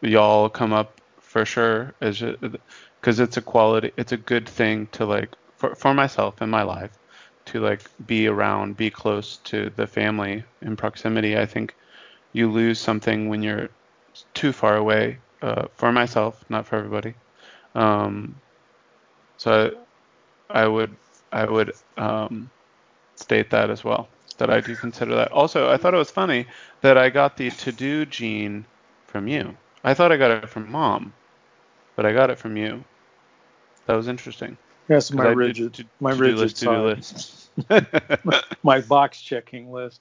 y'all 0.00 0.48
come 0.48 0.72
up 0.72 1.00
for 1.20 1.44
sure 1.44 1.94
as 2.00 2.22
because 3.00 3.20
it's 3.20 3.36
a 3.36 3.42
quality, 3.42 3.92
it's 3.96 4.12
a 4.12 4.16
good 4.16 4.48
thing 4.48 4.86
to 4.92 5.04
like 5.06 5.30
for 5.56 5.74
for 5.74 5.94
myself 5.94 6.42
in 6.42 6.50
my 6.50 6.62
life 6.62 6.90
to 7.46 7.60
like 7.60 7.82
be 8.06 8.26
around, 8.26 8.76
be 8.76 8.90
close 8.90 9.38
to 9.44 9.70
the 9.76 9.86
family 9.86 10.44
in 10.62 10.76
proximity. 10.76 11.36
I 11.38 11.46
think 11.46 11.74
you 12.32 12.50
lose 12.50 12.78
something 12.78 13.28
when 13.28 13.42
you're 13.42 13.68
too 14.34 14.52
far 14.52 14.76
away. 14.76 15.18
Uh, 15.42 15.66
for 15.74 15.90
myself, 15.90 16.44
not 16.48 16.64
for 16.64 16.76
everybody. 16.76 17.14
Um, 17.74 18.36
so 19.38 19.72
I, 20.52 20.66
would 20.66 20.94
I 21.32 21.44
would 21.44 21.72
um, 21.96 22.50
state 23.16 23.50
that 23.50 23.70
as 23.70 23.82
well. 23.84 24.08
That 24.38 24.50
I 24.50 24.60
do 24.60 24.74
consider 24.74 25.14
that. 25.16 25.30
Also, 25.30 25.70
I 25.70 25.76
thought 25.76 25.94
it 25.94 25.98
was 25.98 26.10
funny 26.10 26.46
that 26.80 26.96
I 26.98 27.10
got 27.10 27.36
the 27.36 27.50
to-do 27.50 28.06
gene 28.06 28.64
from 29.06 29.28
you. 29.28 29.56
I 29.84 29.94
thought 29.94 30.10
I 30.10 30.16
got 30.16 30.30
it 30.30 30.48
from 30.48 30.70
mom, 30.70 31.12
but 31.96 32.06
I 32.06 32.12
got 32.12 32.30
it 32.30 32.38
from 32.38 32.56
you. 32.56 32.82
That 33.86 33.94
was 33.94 34.08
interesting. 34.08 34.56
Yes, 34.88 35.12
my 35.12 35.28
rigid, 35.28 35.74
to, 35.74 35.84
my 36.00 36.10
rigid 36.10 36.38
list, 36.38 36.56
to-do 36.58 36.82
list. 36.82 37.50
my 38.62 38.80
box 38.80 39.20
checking 39.20 39.70
list. 39.70 40.00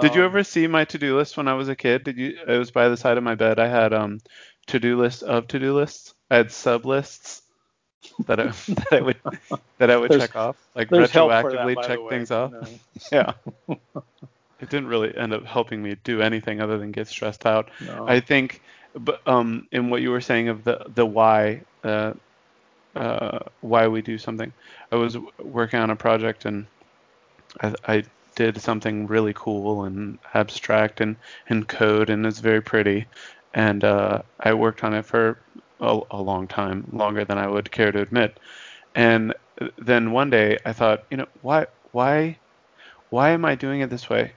Did 0.00 0.14
you 0.14 0.22
um, 0.22 0.26
ever 0.26 0.44
see 0.44 0.66
my 0.66 0.84
to-do 0.84 1.16
list 1.16 1.36
when 1.36 1.48
I 1.48 1.54
was 1.54 1.68
a 1.68 1.76
kid? 1.76 2.04
Did 2.04 2.16
you? 2.16 2.38
It 2.46 2.58
was 2.58 2.70
by 2.70 2.88
the 2.88 2.96
side 2.96 3.18
of 3.18 3.24
my 3.24 3.34
bed. 3.34 3.58
I 3.58 3.66
had 3.66 3.92
um 3.92 4.20
to-do 4.66 4.96
list 4.96 5.22
of 5.22 5.48
to-do 5.48 5.74
lists. 5.74 6.14
I 6.30 6.36
had 6.36 6.52
sub 6.52 6.86
lists 6.86 7.39
that 8.26 8.40
I, 8.40 8.44
that 8.68 8.92
I 8.92 9.00
would 9.00 9.16
that 9.78 9.90
I 9.90 9.96
would 9.96 10.10
check 10.10 10.36
off, 10.36 10.56
like 10.74 10.88
retroactively 10.88 11.74
that, 11.74 11.86
check 11.86 11.98
things 12.08 12.30
off. 12.30 12.52
No. 12.52 12.62
yeah. 13.12 13.32
it 14.60 14.68
didn't 14.68 14.88
really 14.88 15.16
end 15.16 15.32
up 15.32 15.44
helping 15.44 15.82
me 15.82 15.96
do 16.04 16.20
anything 16.20 16.60
other 16.60 16.78
than 16.78 16.92
get 16.92 17.08
stressed 17.08 17.46
out. 17.46 17.70
No. 17.80 18.06
I 18.06 18.20
think, 18.20 18.62
but 18.94 19.26
um, 19.26 19.66
in 19.72 19.90
what 19.90 20.02
you 20.02 20.10
were 20.10 20.20
saying 20.20 20.48
of 20.48 20.64
the 20.64 20.84
the 20.94 21.06
why, 21.06 21.62
uh, 21.84 22.14
uh, 22.96 23.40
why 23.60 23.88
we 23.88 24.02
do 24.02 24.18
something. 24.18 24.52
I 24.92 24.96
was 24.96 25.16
working 25.38 25.80
on 25.80 25.90
a 25.90 25.96
project 25.96 26.44
and 26.44 26.66
I, 27.62 27.74
I 27.86 28.04
did 28.34 28.60
something 28.60 29.06
really 29.06 29.32
cool 29.34 29.84
and 29.84 30.18
abstract 30.34 31.00
and 31.00 31.16
in 31.48 31.64
code 31.64 32.10
and 32.10 32.26
it's 32.26 32.40
very 32.40 32.60
pretty. 32.60 33.06
And 33.54 33.82
uh, 33.84 34.22
I 34.38 34.54
worked 34.54 34.84
on 34.84 34.94
it 34.94 35.04
for 35.04 35.38
a, 35.80 36.00
a 36.10 36.20
long 36.20 36.46
time, 36.46 36.86
longer 36.92 37.24
than 37.24 37.38
I 37.38 37.46
would 37.46 37.70
care 37.70 37.92
to 37.92 38.00
admit. 38.00 38.38
And 38.94 39.34
then 39.78 40.12
one 40.12 40.30
day 40.30 40.58
I 40.64 40.72
thought, 40.72 41.04
you 41.10 41.16
know, 41.16 41.26
why 41.42 41.66
why 41.92 42.38
why 43.10 43.30
am 43.30 43.44
I 43.44 43.54
doing 43.54 43.80
it 43.80 43.90
this 43.90 44.08
way? 44.08 44.32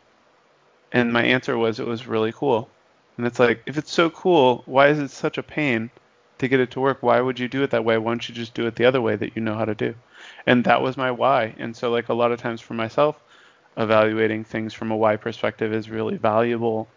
And 0.92 1.14
my 1.14 1.24
answer 1.24 1.58
was 1.58 1.80
it 1.80 1.88
was 1.88 2.08
really 2.08 2.32
cool. 2.32 2.70
And 3.18 3.28
it's 3.28 3.40
like, 3.40 3.62
if 3.66 3.78
it's 3.78 3.92
so 3.92 4.10
cool, 4.10 4.64
why 4.66 4.88
is 4.88 5.00
it 5.00 5.12
such 5.12 5.38
a 5.38 5.44
pain 5.44 5.90
to 6.40 6.48
get 6.48 6.60
it 6.60 6.72
to 6.72 6.80
work? 6.80 7.02
Why 7.02 7.20
would 7.22 7.40
you 7.40 7.48
do 7.48 7.64
it 7.64 7.72
that 7.72 7.86
way? 7.86 7.98
Why 7.98 8.12
don't 8.12 8.28
you 8.28 8.34
just 8.34 8.54
do 8.54 8.66
it 8.66 8.76
the 8.76 8.86
other 8.86 9.02
way 9.02 9.16
that 9.16 9.36
you 9.36 9.42
know 9.42 9.56
how 9.56 9.66
to 9.66 9.76
do? 9.76 9.94
And 10.48 10.64
that 10.64 10.82
was 10.82 10.98
my 10.98 11.12
why. 11.12 11.54
And 11.58 11.76
so, 11.76 11.92
like, 11.92 12.10
a 12.10 12.14
lot 12.14 12.32
of 12.32 12.40
times 12.40 12.62
for 12.62 12.74
myself, 12.74 13.20
evaluating 13.78 14.44
things 14.44 14.74
from 14.74 14.92
a 14.92 14.98
why 14.98 15.16
perspective 15.16 15.74
is 15.74 15.90
really 15.90 16.18
valuable. 16.18 16.88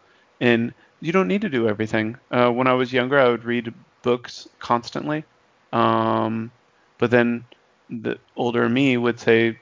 And 0.40 0.72
you 1.00 1.12
don't 1.12 1.28
need 1.28 1.42
to 1.42 1.48
do 1.50 1.68
everything. 1.68 2.16
Uh, 2.30 2.50
when 2.50 2.66
I 2.66 2.74
was 2.74 2.92
younger, 2.92 3.18
I 3.18 3.28
would 3.28 3.44
read 3.44 3.74
books 4.06 4.48
constantly. 4.60 5.24
Um, 5.72 6.52
but 6.96 7.10
then 7.10 7.44
the 7.90 8.18
older 8.36 8.68
me 8.68 8.96
would 8.96 9.18
say, 9.18 9.58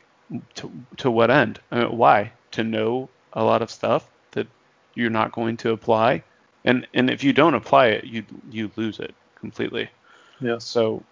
to, 0.57 0.70
to 0.98 1.11
what 1.11 1.30
end? 1.30 1.61
Uh, 1.72 1.87
why? 1.87 2.30
To 2.52 2.62
know 2.62 3.09
a 3.33 3.42
lot 3.42 3.62
of 3.62 3.70
stuff 3.70 4.07
that 4.33 4.46
you're 4.94 5.09
not 5.09 5.33
going 5.33 5.57
to 5.59 5.70
apply, 5.70 6.22
and 6.62 6.87
and 6.92 7.09
if 7.09 7.24
you 7.24 7.33
don't 7.33 7.54
apply 7.54 7.87
it, 7.87 8.04
you 8.04 8.22
you 8.50 8.70
lose 8.76 9.00
it 9.00 9.14
completely. 9.40 9.88
Yeah. 10.40 10.59
So, 10.59 11.02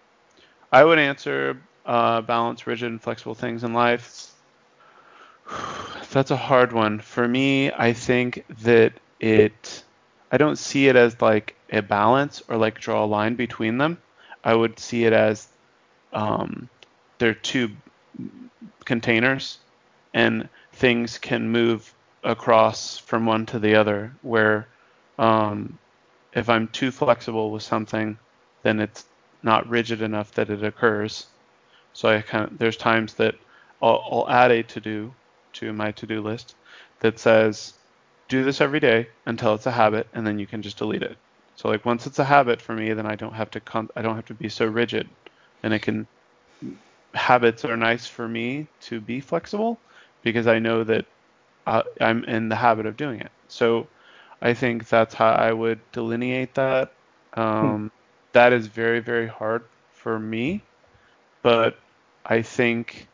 I 0.71 0.83
would 0.83 0.99
answer 0.99 1.59
uh, 1.85 2.21
balance 2.21 2.67
rigid 2.67 2.91
and 2.91 3.01
flexible 3.01 3.35
things 3.35 3.63
in 3.63 3.73
life. 3.73 4.31
That's 6.11 6.31
a 6.31 6.37
hard 6.37 6.71
one 6.71 6.99
for 6.99 7.27
me. 7.27 7.71
I 7.71 7.93
think 7.93 8.45
that 8.61 8.93
it. 9.19 9.83
I 10.33 10.37
don't 10.37 10.57
see 10.57 10.87
it 10.87 10.95
as 10.95 11.21
like 11.21 11.55
a 11.71 11.83
balance 11.83 12.41
or 12.47 12.57
like 12.57 12.79
draw 12.79 13.03
a 13.03 13.05
line 13.05 13.35
between 13.35 13.77
them. 13.77 13.99
I 14.43 14.55
would 14.55 14.79
see 14.79 15.05
it 15.05 15.13
as 15.13 15.47
um, 16.11 16.69
they're 17.19 17.35
two 17.35 17.69
containers 18.83 19.59
and 20.11 20.49
things 20.73 21.19
can 21.19 21.51
move 21.51 21.93
across 22.23 22.97
from 22.97 23.27
one 23.27 23.45
to 23.45 23.59
the 23.59 23.75
other 23.75 24.11
where 24.23 24.67
um, 25.19 25.77
if 26.33 26.49
I'm 26.49 26.67
too 26.69 26.89
flexible 26.89 27.51
with 27.51 27.61
something, 27.61 28.17
then 28.63 28.79
it's 28.79 29.05
not 29.43 29.69
rigid 29.69 30.01
enough 30.01 30.31
that 30.31 30.49
it 30.49 30.63
occurs. 30.63 31.27
So 31.93 32.09
I 32.09 32.21
kind 32.21 32.45
of 32.45 32.57
there's 32.57 32.77
times 32.77 33.13
that 33.15 33.35
I'll, 33.83 34.03
I'll 34.09 34.29
add 34.29 34.49
a 34.49 34.63
to 34.63 34.79
do 34.79 35.13
to 35.53 35.71
my 35.73 35.91
to 35.91 36.07
do 36.07 36.21
list 36.21 36.55
that 37.01 37.19
says 37.19 37.75
do 38.29 38.43
this 38.43 38.61
every 38.61 38.79
day 38.79 39.09
until 39.25 39.53
it's 39.55 39.65
a 39.67 39.71
habit, 39.71 40.09
and 40.13 40.25
then 40.25 40.39
you 40.39 40.47
can 40.47 40.61
just 40.61 40.77
delete 40.77 41.03
it. 41.03 41.17
So 41.55 41.69
like 41.69 41.85
once 41.85 42.07
it's 42.07 42.19
a 42.19 42.23
habit 42.25 42.61
for 42.61 42.75
me, 42.75 42.93
then 42.93 43.05
I 43.05 43.15
don't 43.15 43.33
have 43.33 43.51
to 43.51 43.61
con- 43.61 43.89
I 43.95 44.01
don't 44.01 44.15
have 44.15 44.25
to 44.25 44.35
be 44.35 44.49
so 44.49 44.65
rigid, 44.65 45.09
and 45.63 45.73
it 45.73 45.81
can 45.81 46.07
habits 47.13 47.65
are 47.65 47.77
nice 47.77 48.07
for 48.07 48.27
me 48.27 48.69
to 48.81 48.99
be 49.01 49.19
flexible 49.19 49.83
because 50.21 50.47
I 50.47 50.59
know 50.59 50.83
that 50.83 51.05
uh, 51.65 51.83
I'm 52.01 52.23
in 52.25 52.49
the 52.49 52.55
habit 52.55 52.85
of 52.85 52.97
doing 52.97 53.21
it. 53.21 53.31
So 53.47 53.89
I 54.41 54.53
think 54.53 54.87
that's 54.89 55.13
how 55.13 55.29
I 55.29 55.51
would 55.53 55.81
delineate 55.91 56.55
that. 56.55 56.93
Um, 57.33 57.83
hmm. 57.83 57.87
That 58.33 58.53
is 58.53 58.67
very, 58.67 58.99
very 58.99 59.27
hard 59.27 59.63
for 59.91 60.19
me, 60.19 60.67
but 61.43 61.75
I 62.25 62.41
think 62.43 63.09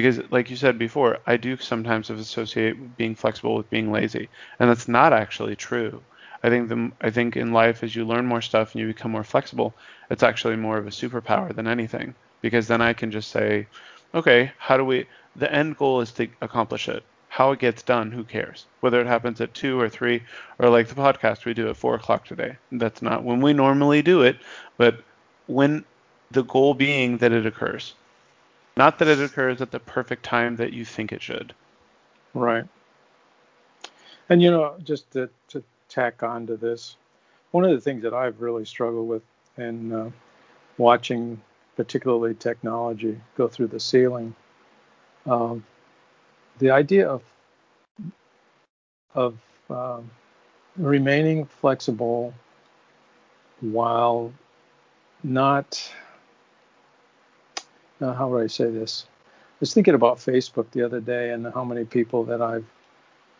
because, 0.00 0.30
like 0.30 0.48
you 0.48 0.56
said 0.56 0.78
before, 0.78 1.18
I 1.26 1.36
do 1.36 1.56
sometimes 1.58 2.08
associate 2.08 2.96
being 2.96 3.14
flexible 3.14 3.56
with 3.56 3.68
being 3.68 3.92
lazy, 3.92 4.30
and 4.58 4.70
that's 4.70 4.88
not 4.88 5.12
actually 5.12 5.56
true. 5.56 6.00
I 6.42 6.48
think 6.48 6.70
the 6.70 6.90
I 7.02 7.10
think 7.10 7.36
in 7.36 7.52
life, 7.52 7.82
as 7.82 7.94
you 7.94 8.06
learn 8.06 8.24
more 8.24 8.40
stuff 8.40 8.72
and 8.72 8.80
you 8.80 8.86
become 8.86 9.10
more 9.10 9.24
flexible, 9.24 9.74
it's 10.08 10.22
actually 10.22 10.56
more 10.56 10.78
of 10.78 10.86
a 10.86 10.90
superpower 10.90 11.54
than 11.54 11.66
anything 11.66 12.14
because 12.40 12.66
then 12.66 12.80
I 12.80 12.94
can 12.94 13.10
just 13.10 13.30
say, 13.30 13.66
okay, 14.14 14.52
how 14.56 14.78
do 14.78 14.84
we? 14.84 15.06
The 15.36 15.52
end 15.52 15.76
goal 15.76 16.00
is 16.00 16.12
to 16.12 16.28
accomplish 16.40 16.88
it. 16.88 17.02
How 17.28 17.52
it 17.52 17.60
gets 17.60 17.82
done, 17.82 18.10
who 18.10 18.24
cares? 18.24 18.66
Whether 18.80 19.00
it 19.00 19.06
happens 19.06 19.40
at 19.40 19.54
two 19.54 19.78
or 19.78 19.88
three, 19.88 20.22
or 20.58 20.70
like 20.70 20.88
the 20.88 20.94
podcast 20.94 21.44
we 21.44 21.54
do 21.54 21.68
at 21.68 21.76
four 21.76 21.94
o'clock 21.94 22.24
today. 22.24 22.56
That's 22.72 23.02
not 23.02 23.22
when 23.22 23.40
we 23.42 23.52
normally 23.52 24.02
do 24.02 24.22
it, 24.22 24.38
but 24.78 25.02
when 25.46 25.84
the 26.30 26.42
goal 26.42 26.74
being 26.74 27.18
that 27.18 27.32
it 27.32 27.44
occurs, 27.46 27.94
not 28.80 28.98
that 28.98 29.08
it 29.08 29.20
occurs 29.20 29.60
at 29.60 29.70
the 29.70 29.78
perfect 29.78 30.22
time 30.22 30.56
that 30.56 30.72
you 30.72 30.86
think 30.86 31.12
it 31.12 31.20
should. 31.20 31.52
Right. 32.32 32.64
And 34.30 34.42
you 34.42 34.50
know, 34.50 34.76
just 34.82 35.10
to, 35.10 35.28
to 35.48 35.62
tack 35.90 36.22
on 36.22 36.46
to 36.46 36.56
this, 36.56 36.96
one 37.50 37.66
of 37.66 37.72
the 37.72 37.80
things 37.82 38.02
that 38.04 38.14
I've 38.14 38.40
really 38.40 38.64
struggled 38.64 39.06
with 39.06 39.22
in 39.58 39.92
uh, 39.92 40.10
watching 40.78 41.38
particularly 41.76 42.34
technology, 42.34 43.20
go 43.36 43.48
through 43.48 43.66
the 43.66 43.78
ceiling. 43.78 44.34
Um, 45.26 45.62
the 46.58 46.70
idea 46.70 47.06
of 47.06 47.22
of 49.14 49.36
um, 49.68 50.10
remaining 50.78 51.44
flexible 51.44 52.32
while 53.60 54.32
not 55.22 55.92
uh, 58.00 58.14
how 58.14 58.28
would 58.28 58.42
I 58.42 58.46
say 58.46 58.70
this? 58.70 59.06
I 59.24 59.56
was 59.60 59.74
thinking 59.74 59.94
about 59.94 60.18
Facebook 60.18 60.70
the 60.70 60.82
other 60.82 61.00
day 61.00 61.30
and 61.30 61.46
how 61.52 61.64
many 61.64 61.84
people 61.84 62.24
that 62.24 62.40
I've 62.40 62.64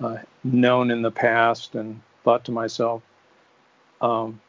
uh, 0.00 0.18
known 0.44 0.90
in 0.90 1.02
the 1.02 1.10
past 1.10 1.74
and 1.74 2.00
thought 2.24 2.44
to 2.44 2.52
myself, 2.52 3.02
um, 4.00 4.40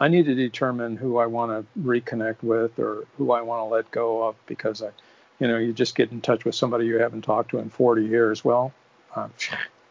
I 0.00 0.08
need 0.08 0.26
to 0.26 0.34
determine 0.34 0.96
who 0.96 1.18
I 1.18 1.26
want 1.26 1.52
to 1.52 1.80
reconnect 1.80 2.42
with 2.42 2.78
or 2.78 3.04
who 3.16 3.32
I 3.32 3.42
want 3.42 3.60
to 3.60 3.64
let 3.64 3.90
go 3.90 4.24
of 4.24 4.36
because 4.46 4.82
I, 4.82 4.90
you 5.38 5.46
know, 5.46 5.58
you 5.58 5.72
just 5.72 5.94
get 5.94 6.10
in 6.10 6.20
touch 6.20 6.44
with 6.44 6.54
somebody 6.54 6.86
you 6.86 6.98
haven't 6.98 7.22
talked 7.22 7.50
to 7.50 7.58
in 7.58 7.70
40 7.70 8.04
years. 8.04 8.44
Well, 8.44 8.72
uh, 9.14 9.28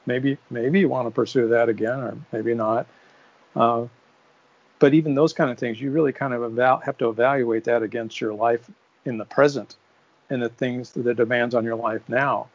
maybe 0.06 0.38
maybe 0.50 0.80
you 0.80 0.90
want 0.90 1.08
to 1.08 1.12
pursue 1.12 1.48
that 1.50 1.70
again 1.70 2.00
or 2.00 2.18
maybe 2.32 2.54
not. 2.54 2.88
Uh, 3.56 3.86
but 4.80 4.94
even 4.94 5.14
those 5.14 5.34
kind 5.34 5.52
of 5.52 5.58
things, 5.58 5.80
you 5.80 5.92
really 5.92 6.12
kind 6.12 6.34
of 6.34 6.44
eval- 6.44 6.80
have 6.80 6.98
to 6.98 7.10
evaluate 7.10 7.66
that 7.66 7.84
against 7.84 8.20
your 8.20 8.34
life 8.34 8.70
in 9.06 9.18
the 9.18 9.26
present 9.26 9.76
and 10.30 10.42
the 10.42 10.50
things, 10.50 10.92
the 10.92 11.14
demands 11.14 11.56
on 11.56 11.64
your 11.64 11.76
life 11.76 12.02
now. 12.08 12.48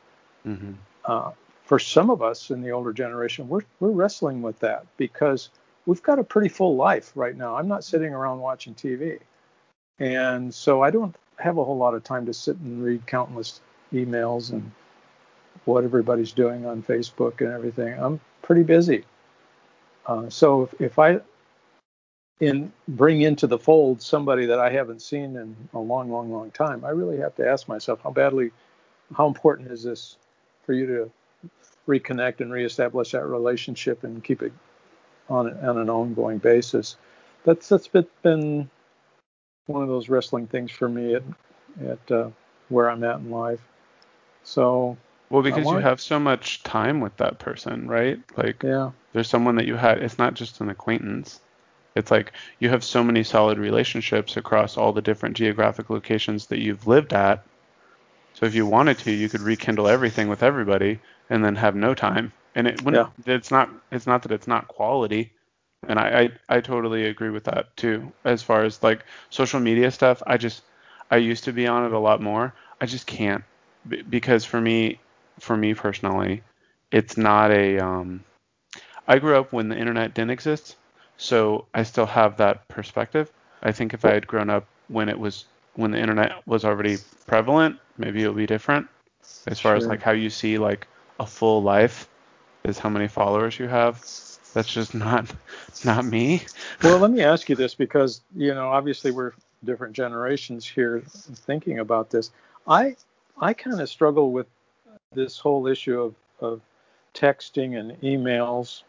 Mm-hmm. 0.46 0.72
Uh, 1.04 1.32
for 1.64 1.78
some 1.78 2.10
of 2.10 2.22
us 2.22 2.50
in 2.50 2.62
the 2.62 2.70
older 2.70 2.92
generation, 2.92 3.48
we're 3.48 3.62
we're 3.80 3.90
wrestling 3.90 4.40
with 4.42 4.58
that 4.60 4.86
because 4.96 5.50
we've 5.84 6.02
got 6.02 6.18
a 6.18 6.24
pretty 6.24 6.48
full 6.48 6.76
life 6.76 7.12
right 7.14 7.36
now. 7.36 7.56
I'm 7.56 7.68
not 7.68 7.84
sitting 7.84 8.12
around 8.12 8.40
watching 8.40 8.74
TV. 8.74 9.20
And 9.98 10.54
so 10.54 10.82
I 10.82 10.90
don't 10.90 11.16
have 11.38 11.58
a 11.58 11.64
whole 11.64 11.76
lot 11.76 11.94
of 11.94 12.04
time 12.04 12.26
to 12.26 12.34
sit 12.34 12.56
and 12.56 12.82
read 12.82 13.06
countless 13.06 13.60
emails 13.92 14.52
and 14.52 14.70
what 15.64 15.84
everybody's 15.84 16.32
doing 16.32 16.66
on 16.66 16.82
Facebook 16.82 17.40
and 17.40 17.52
everything. 17.52 17.98
I'm 17.98 18.20
pretty 18.42 18.62
busy. 18.62 19.04
Uh, 20.06 20.28
so 20.28 20.62
if, 20.62 20.80
if 20.80 20.98
I 20.98 21.20
in 22.40 22.72
bring 22.88 23.22
into 23.22 23.46
the 23.46 23.58
fold 23.58 24.02
somebody 24.02 24.46
that 24.46 24.58
I 24.58 24.70
haven't 24.70 25.02
seen 25.02 25.36
in 25.36 25.56
a 25.72 25.78
long, 25.78 26.10
long, 26.10 26.30
long 26.30 26.50
time, 26.50 26.84
I 26.84 26.90
really 26.90 27.18
have 27.18 27.34
to 27.36 27.48
ask 27.48 27.68
myself 27.68 28.00
how 28.02 28.10
badly, 28.10 28.50
how 29.16 29.26
important 29.26 29.70
is 29.70 29.82
this 29.82 30.16
for 30.64 30.74
you 30.74 30.86
to 30.86 31.10
reconnect 31.88 32.40
and 32.40 32.52
reestablish 32.52 33.12
that 33.12 33.24
relationship 33.24 34.04
and 34.04 34.22
keep 34.22 34.42
it 34.42 34.52
on, 35.30 35.56
on 35.64 35.78
an 35.78 35.88
ongoing 35.88 36.38
basis. 36.38 36.96
That's 37.44 37.68
that's 37.68 37.88
been 37.88 38.68
one 39.66 39.82
of 39.82 39.88
those 39.88 40.08
wrestling 40.08 40.46
things 40.46 40.70
for 40.70 40.88
me 40.88 41.14
at 41.14 41.22
at 41.84 42.10
uh, 42.10 42.30
where 42.68 42.90
I'm 42.90 43.04
at 43.04 43.20
in 43.20 43.30
life. 43.30 43.60
So 44.42 44.96
well, 45.30 45.42
because 45.42 45.64
want, 45.64 45.78
you 45.78 45.82
have 45.82 46.00
so 46.00 46.18
much 46.18 46.62
time 46.62 47.00
with 47.00 47.16
that 47.16 47.38
person, 47.38 47.88
right? 47.88 48.18
Like, 48.36 48.62
yeah, 48.62 48.90
there's 49.12 49.28
someone 49.28 49.56
that 49.56 49.66
you 49.66 49.76
had. 49.76 49.98
It's 49.98 50.18
not 50.18 50.34
just 50.34 50.60
an 50.60 50.70
acquaintance. 50.70 51.40
It's 51.96 52.10
like 52.10 52.32
you 52.60 52.68
have 52.68 52.84
so 52.84 53.02
many 53.02 53.24
solid 53.24 53.58
relationships 53.58 54.36
across 54.36 54.76
all 54.76 54.92
the 54.92 55.00
different 55.00 55.34
geographic 55.34 55.88
locations 55.88 56.46
that 56.48 56.58
you've 56.58 56.86
lived 56.86 57.14
at. 57.14 57.42
So 58.34 58.44
if 58.44 58.54
you 58.54 58.66
wanted 58.66 58.98
to, 58.98 59.10
you 59.10 59.30
could 59.30 59.40
rekindle 59.40 59.88
everything 59.88 60.28
with 60.28 60.42
everybody 60.42 61.00
and 61.30 61.42
then 61.42 61.56
have 61.56 61.74
no 61.74 61.94
time. 61.94 62.32
And 62.54 62.66
it 62.66 62.82
yeah. 62.84 63.08
it's 63.24 63.50
not 63.50 63.70
it's 63.90 64.06
not 64.06 64.22
that 64.22 64.32
it's 64.32 64.46
not 64.46 64.68
quality. 64.68 65.32
And 65.88 65.98
I, 65.98 66.30
I 66.48 66.56
i 66.56 66.60
totally 66.60 67.06
agree 67.06 67.30
with 67.30 67.44
that 67.44 67.74
too. 67.78 68.12
As 68.24 68.42
far 68.42 68.64
as 68.64 68.82
like 68.82 69.04
social 69.30 69.58
media 69.58 69.90
stuff 69.90 70.22
i 70.26 70.36
just 70.36 70.62
i 71.10 71.16
used 71.16 71.44
to 71.44 71.52
be 71.52 71.66
on 71.66 71.86
it 71.86 71.92
a 71.92 71.98
lot 71.98 72.20
more. 72.20 72.54
I 72.78 72.84
just 72.86 73.06
can't. 73.06 73.42
Because 74.10 74.44
for 74.44 74.60
me 74.60 75.00
for 75.40 75.56
me 75.56 75.74
personally 75.74 76.42
it's 76.90 77.16
not 77.16 77.50
a 77.50 77.78
um 77.78 78.24
i 79.06 79.18
grew 79.18 79.36
up 79.36 79.52
when 79.52 79.68
the 79.68 79.76
internet 79.76 80.14
didn't 80.14 80.30
exist 80.30 80.76
so 81.16 81.64
i 81.74 81.82
still 81.82 82.06
have 82.06 82.36
that 82.36 82.66
perspective 82.68 83.32
i 83.62 83.72
think 83.72 83.94
if 83.94 84.04
i 84.04 84.12
had 84.12 84.26
grown 84.26 84.50
up 84.50 84.66
when 84.88 85.08
it 85.08 85.18
was 85.18 85.46
when 85.74 85.90
the 85.90 85.98
internet 85.98 86.46
was 86.46 86.64
already 86.64 86.96
prevalent 87.26 87.78
maybe 87.98 88.22
it 88.22 88.28
would 88.28 88.36
be 88.36 88.46
different 88.46 88.86
as 89.46 89.60
far 89.60 89.72
sure. 89.72 89.76
as 89.76 89.86
like 89.86 90.02
how 90.02 90.12
you 90.12 90.30
see 90.30 90.58
like 90.58 90.86
a 91.20 91.26
full 91.26 91.62
life 91.62 92.08
is 92.64 92.78
how 92.78 92.88
many 92.88 93.08
followers 93.08 93.58
you 93.58 93.68
have. 93.68 93.98
That's 94.54 94.72
just 94.72 94.94
not 94.94 95.32
not 95.84 96.04
me. 96.04 96.42
well, 96.82 96.98
let 96.98 97.10
me 97.10 97.22
ask 97.22 97.48
you 97.48 97.56
this 97.56 97.74
because 97.74 98.22
you 98.34 98.54
know 98.54 98.68
obviously 98.68 99.10
we're 99.10 99.32
different 99.64 99.94
generations 99.94 100.66
here 100.66 101.02
thinking 101.06 101.78
about 101.78 102.10
this. 102.10 102.30
I 102.66 102.96
I 103.40 103.52
kind 103.52 103.80
of 103.80 103.88
struggle 103.88 104.32
with 104.32 104.46
this 105.12 105.38
whole 105.38 105.66
issue 105.66 106.00
of 106.00 106.14
of 106.40 106.60
texting 107.14 107.78
and 107.78 108.00
emails, 108.02 108.82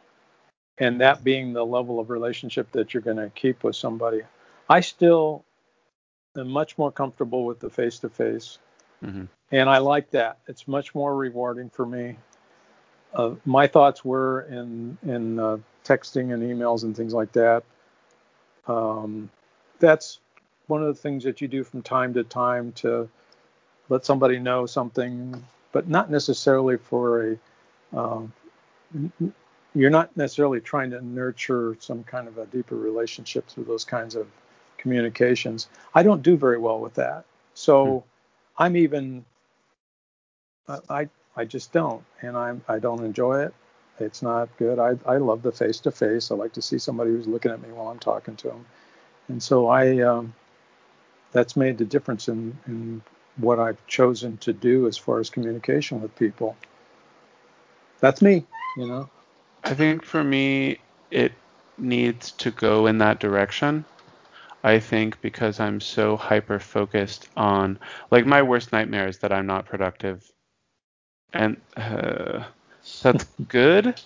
and 0.80 1.02
that 1.02 1.24
being 1.24 1.54
the 1.54 1.66
level 1.66 2.00
of 2.00 2.10
relationship 2.10 2.72
that 2.74 2.94
you're 2.94 3.02
going 3.02 3.18
to 3.18 3.30
keep 3.32 3.63
with 3.63 3.76
somebody. 3.76 4.22
I 4.70 4.82
still 4.82 5.46
am 6.38 6.50
much 6.50 6.78
more 6.78 6.92
comfortable 6.92 7.46
with 7.46 7.60
the 7.60 7.70
face 7.70 8.00
to 8.00 8.10
face, 8.10 8.60
and 9.52 9.70
I 9.70 9.80
like 9.80 10.12
that. 10.12 10.40
It's 10.48 10.68
much 10.68 10.94
more 10.96 11.16
rewarding 11.16 11.70
for 11.70 11.86
me. 11.86 12.18
Uh, 13.13 13.36
my 13.46 13.68
thoughts 13.68 14.06
were 14.06 14.42
in 14.44 14.98
in 15.04 15.40
uh, 15.40 15.58
texting 15.86 16.34
and 16.34 16.44
emails 16.44 16.84
and 16.84 16.96
things 16.96 17.13
like 17.13 17.32
that. 17.34 17.63
Um, 18.68 19.30
that's 19.80 20.20
one 20.68 20.82
of 20.82 20.88
the 20.88 21.02
things 21.02 21.24
that 21.24 21.42
you 21.42 21.48
do 21.48 21.63
from 21.63 21.82
time 21.82 22.13
to 22.16 22.24
time 22.24 22.74
to 22.74 23.10
let 23.90 24.06
somebody 24.06 24.40
know 24.40 24.66
something, 24.66 25.44
but 25.72 25.88
not 25.88 26.12
necessarily 26.12 26.78
for 26.78 27.32
a. 27.32 27.38
Um, 27.98 28.34
you're 29.78 29.90
not 29.92 30.16
necessarily 30.18 30.60
trying 30.60 30.90
to 30.92 31.06
nurture 31.06 31.78
some 31.80 32.04
kind 32.04 32.28
of 32.28 32.38
a 32.38 32.46
deeper 32.48 32.76
relationship 32.76 33.48
through 33.48 33.66
those 33.66 33.86
kinds 33.86 34.16
of 34.16 34.28
communications. 34.78 35.68
I 35.94 36.04
don't 36.04 36.24
do 36.24 36.36
very 36.36 36.58
well 36.58 36.80
with 36.80 36.96
that. 36.96 37.26
So 37.54 38.00
hmm. 38.00 38.63
I'm 38.63 38.78
even 38.78 39.26
I 40.90 41.10
I 41.36 41.46
just 41.46 41.72
don't, 41.72 42.04
and 42.22 42.36
I'm 42.36 42.63
I 42.68 42.80
don't 42.80 43.04
enjoy 43.04 43.44
it. 43.44 43.54
It's 44.00 44.22
not 44.22 44.50
good. 44.58 44.80
I 44.80 44.98
I 45.06 45.18
love 45.18 45.42
the 45.44 45.52
face 45.52 45.80
to 45.82 45.92
face. 45.92 46.32
I 46.32 46.36
like 46.36 46.54
to 46.54 46.62
see 46.62 46.78
somebody 46.78 47.12
who's 47.12 47.28
looking 47.28 47.52
at 47.52 47.62
me 47.62 47.70
while 47.72 47.90
I'm 47.90 48.00
talking 48.00 48.36
to 48.38 48.48
them, 48.48 48.66
and 49.28 49.42
so 49.42 49.68
I 49.68 50.00
um, 50.00 50.34
that's 51.32 51.56
made 51.56 51.78
the 51.78 51.86
difference 51.86 52.28
in 52.28 52.58
in 52.68 53.02
what 53.38 53.60
I've 53.60 53.86
chosen 53.88 54.38
to 54.38 54.54
do 54.54 54.88
as 54.88 54.98
far 54.98 55.20
as 55.20 55.30
communication 55.30 56.02
with 56.02 56.16
people. 56.16 56.58
That's 58.00 58.22
me, 58.22 58.46
you 58.78 58.88
know. 58.88 59.10
I 59.63 59.76
think 59.76 60.04
for 60.04 60.24
me, 60.24 60.86
it 61.12 61.43
needs 61.78 62.32
to 62.38 62.50
go 62.50 62.88
in 62.88 62.98
that 62.98 63.20
direction. 63.20 63.86
I 64.63 64.80
think 64.80 65.22
because 65.22 65.60
I'm 65.60 65.82
so 65.82 66.17
hyper 66.17 66.60
focused 66.60 67.30
on, 67.38 67.80
like, 68.12 68.26
my 68.26 68.43
worst 68.43 68.72
nightmare 68.74 69.08
is 69.08 69.20
that 69.20 69.34
I'm 69.34 69.48
not 69.48 69.67
productive. 69.67 70.32
And 71.34 71.62
uh, 71.76 72.46
that's 73.02 73.26
good, 73.48 74.00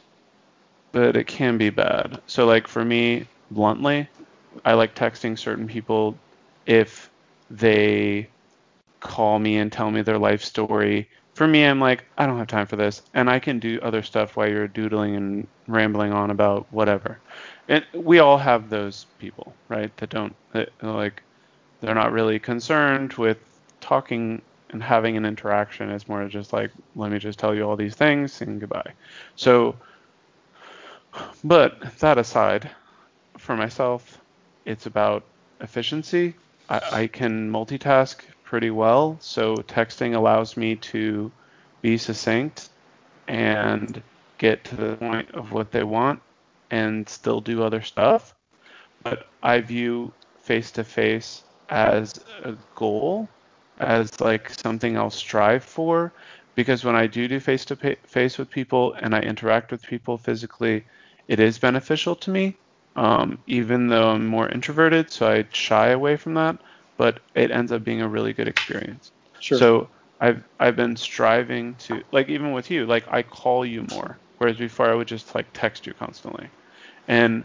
but 0.93 1.15
it 1.17 1.27
can 1.27 1.57
be 1.57 1.69
bad. 1.69 2.21
So, 2.27 2.45
like, 2.45 2.67
for 2.67 2.83
me, 2.83 3.29
bluntly, 3.49 4.09
I 4.65 4.73
like 4.73 4.95
texting 4.95 5.37
certain 5.39 5.67
people 5.67 6.23
if 6.65 7.11
they 7.49 8.33
call 9.01 9.39
me 9.39 9.57
and 9.57 9.71
tell 9.71 9.91
me 9.91 10.01
their 10.03 10.19
life 10.19 10.43
story. 10.43 11.09
For 11.33 11.47
me, 11.47 11.63
I'm 11.63 11.79
like, 11.79 12.03
I 12.17 12.25
don't 12.25 12.37
have 12.37 12.47
time 12.47 12.67
for 12.67 12.75
this, 12.75 13.01
and 13.13 13.29
I 13.29 13.39
can 13.39 13.59
do 13.59 13.79
other 13.81 14.03
stuff 14.03 14.35
while 14.35 14.49
you're 14.49 14.67
doodling 14.67 15.15
and 15.15 15.47
rambling 15.67 16.11
on 16.11 16.29
about 16.29 16.67
whatever. 16.71 17.19
And 17.67 17.85
we 17.93 18.19
all 18.19 18.37
have 18.37 18.69
those 18.69 19.05
people, 19.17 19.53
right? 19.69 19.95
That 19.97 20.09
don't 20.09 20.35
that, 20.51 20.69
like 20.81 21.23
they're 21.79 21.95
not 21.95 22.11
really 22.11 22.37
concerned 22.37 23.13
with 23.13 23.37
talking 23.79 24.41
and 24.71 24.83
having 24.83 25.17
an 25.17 25.25
interaction. 25.25 25.89
It's 25.89 26.07
more 26.07 26.27
just 26.27 26.53
like, 26.53 26.71
let 26.95 27.11
me 27.11 27.19
just 27.19 27.39
tell 27.39 27.55
you 27.55 27.63
all 27.63 27.75
these 27.75 27.95
things 27.95 28.41
and 28.41 28.59
goodbye. 28.59 28.93
So, 29.35 29.75
but 31.43 31.97
that 31.99 32.17
aside, 32.17 32.69
for 33.37 33.55
myself, 33.55 34.19
it's 34.65 34.85
about 34.85 35.23
efficiency. 35.59 36.35
I, 36.69 36.81
I 36.91 37.07
can 37.07 37.51
multitask 37.51 38.19
pretty 38.51 38.69
well. 38.69 39.15
So 39.21 39.55
texting 39.55 40.13
allows 40.13 40.57
me 40.57 40.75
to 40.91 41.31
be 41.81 41.97
succinct 41.97 42.67
and 43.29 44.03
get 44.39 44.65
to 44.65 44.75
the 44.75 44.97
point 44.97 45.31
of 45.31 45.53
what 45.53 45.71
they 45.71 45.83
want 45.83 46.21
and 46.69 47.07
still 47.07 47.39
do 47.39 47.63
other 47.63 47.81
stuff. 47.81 48.35
But 49.03 49.27
I 49.41 49.61
view 49.61 50.11
face 50.41 50.69
to 50.71 50.83
face 50.83 51.43
as 51.69 52.19
a 52.43 52.57
goal, 52.75 53.29
as 53.79 54.19
like 54.19 54.49
something 54.49 54.97
I'll 54.97 55.09
strive 55.09 55.63
for. 55.63 56.11
Because 56.53 56.83
when 56.83 56.97
I 56.97 57.07
do 57.07 57.29
do 57.29 57.39
face 57.39 57.63
to 57.65 57.77
face 58.03 58.37
with 58.37 58.49
people 58.49 58.91
and 58.95 59.15
I 59.15 59.21
interact 59.21 59.71
with 59.71 59.81
people 59.81 60.17
physically, 60.17 60.83
it 61.29 61.39
is 61.39 61.57
beneficial 61.57 62.17
to 62.17 62.29
me. 62.29 62.57
Um, 62.97 63.37
even 63.47 63.87
though 63.87 64.09
I'm 64.09 64.27
more 64.27 64.49
introverted, 64.49 65.09
so 65.09 65.31
I 65.31 65.45
shy 65.53 65.91
away 65.91 66.17
from 66.17 66.33
that 66.33 66.59
but 67.01 67.19
it 67.33 67.49
ends 67.49 67.71
up 67.71 67.83
being 67.83 68.03
a 68.03 68.07
really 68.07 68.31
good 68.31 68.47
experience. 68.47 69.11
Sure. 69.39 69.57
So 69.57 69.89
I've 70.19 70.43
I've 70.59 70.75
been 70.75 70.95
striving 70.95 71.73
to 71.85 72.03
like 72.11 72.29
even 72.29 72.51
with 72.51 72.69
you, 72.69 72.85
like 72.85 73.05
I 73.09 73.23
call 73.23 73.65
you 73.65 73.81
more, 73.89 74.19
whereas 74.37 74.57
before 74.57 74.87
I 74.87 74.93
would 74.93 75.07
just 75.07 75.33
like 75.33 75.47
text 75.51 75.87
you 75.87 75.93
constantly. 75.95 76.47
And 77.07 77.43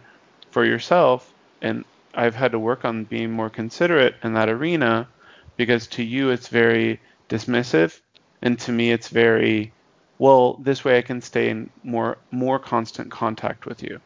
for 0.50 0.66
yourself, 0.66 1.32
and 1.62 1.86
I've 2.14 2.34
had 2.34 2.52
to 2.52 2.58
work 2.58 2.84
on 2.84 3.06
being 3.06 3.32
more 3.32 3.48
considerate 3.48 4.16
in 4.22 4.34
that 4.34 4.50
arena 4.50 5.08
because 5.56 5.86
to 5.96 6.02
you 6.02 6.28
it's 6.28 6.48
very 6.48 7.00
dismissive 7.30 7.98
and 8.42 8.58
to 8.58 8.72
me 8.72 8.92
it's 8.92 9.08
very 9.08 9.72
well 10.18 10.58
this 10.64 10.84
way 10.84 10.98
I 10.98 11.02
can 11.02 11.22
stay 11.22 11.48
in 11.48 11.70
more 11.82 12.18
more 12.30 12.58
constant 12.58 13.10
contact 13.10 13.64
with 13.64 13.82
you. 13.82 14.02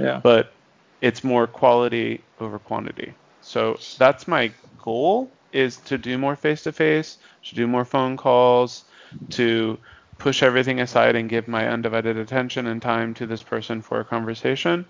Yeah. 0.00 0.20
But 0.22 0.54
it's 1.02 1.22
more 1.22 1.46
quality 1.46 2.24
over 2.40 2.58
quantity. 2.58 3.12
So 3.42 3.76
that's 3.98 4.26
my 4.26 4.52
goal 4.86 5.28
is 5.52 5.76
to 5.78 5.98
do 5.98 6.16
more 6.16 6.36
face 6.36 6.62
to 6.62 6.72
face, 6.72 7.18
to 7.44 7.54
do 7.54 7.66
more 7.66 7.84
phone 7.84 8.16
calls, 8.16 8.84
to 9.30 9.76
push 10.16 10.42
everything 10.42 10.80
aside 10.80 11.16
and 11.16 11.28
give 11.28 11.48
my 11.48 11.68
undivided 11.68 12.16
attention 12.16 12.66
and 12.68 12.80
time 12.80 13.12
to 13.12 13.26
this 13.26 13.42
person 13.42 13.82
for 13.82 14.00
a 14.00 14.04
conversation 14.04 14.86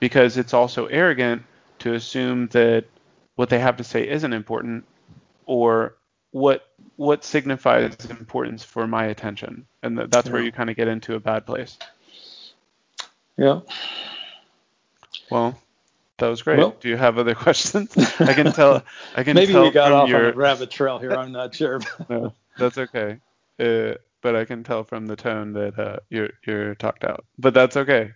because 0.00 0.36
it's 0.36 0.52
also 0.52 0.86
arrogant 0.86 1.42
to 1.78 1.94
assume 1.94 2.48
that 2.48 2.84
what 3.36 3.48
they 3.48 3.58
have 3.58 3.76
to 3.76 3.84
say 3.84 4.06
isn't 4.06 4.32
important 4.32 4.84
or 5.46 5.94
what 6.32 6.68
what 6.96 7.24
signifies 7.24 7.94
importance 8.06 8.64
for 8.64 8.86
my 8.86 9.06
attention. 9.06 9.66
And 9.82 9.96
that's 9.96 10.26
yeah. 10.26 10.32
where 10.32 10.42
you 10.42 10.52
kind 10.52 10.70
of 10.70 10.76
get 10.76 10.88
into 10.88 11.14
a 11.14 11.20
bad 11.20 11.46
place. 11.46 11.78
Yeah. 13.36 13.60
Well 15.30 15.56
that 16.18 16.28
was 16.28 16.42
great. 16.42 16.58
Well, 16.58 16.76
Do 16.80 16.88
you 16.88 16.96
have 16.96 17.18
other 17.18 17.34
questions? 17.46 17.96
I 18.20 18.32
can 18.32 18.52
tell. 18.52 18.82
I 19.14 19.22
can 19.22 19.34
maybe 19.34 19.52
tell 19.52 19.64
we 19.64 19.70
got 19.70 19.92
off 19.92 20.08
your... 20.08 20.28
on 20.28 20.34
a 20.34 20.36
rabbit 20.36 20.70
trail 20.70 20.98
here. 20.98 21.12
I'm 21.16 21.32
not 21.32 21.54
sure. 21.54 21.80
no, 22.08 22.34
that's 22.58 22.78
okay. 22.78 23.18
Uh, 23.58 23.94
but 24.22 24.34
I 24.36 24.44
can 24.44 24.64
tell 24.64 24.84
from 24.84 25.06
the 25.06 25.16
tone 25.16 25.52
that 25.52 25.78
uh, 25.78 25.98
you're 26.08 26.30
you're 26.46 26.74
talked 26.74 27.04
out. 27.04 27.24
But 27.38 27.54
that's 27.54 27.76
okay. 27.76 28.12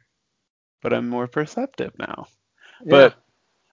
But 0.82 0.92
I'm 0.92 1.08
more 1.08 1.26
perceptive 1.26 1.92
now. 1.98 2.26
Yeah. 2.84 3.10